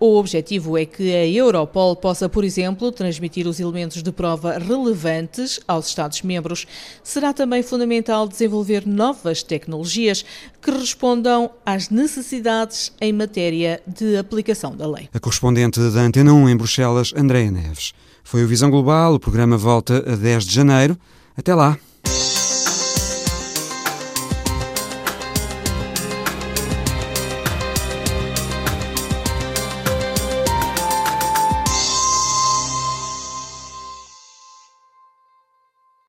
[0.00, 5.60] O objetivo é que a Europol possa, por exemplo, transmitir os elementos de prova relevantes
[5.68, 6.66] aos Estados-membros.
[7.04, 10.24] Será também fundamental desenvolver novas tecnologias
[10.62, 15.10] que respondam às necessidades em matéria de aplicação da lei.
[15.12, 17.92] A correspondente da Antena 1 em Bruxelas, Andréa Neves.
[18.24, 20.96] Foi o Visão Global, o programa volta a 10 de janeiro.
[21.36, 21.78] Até lá.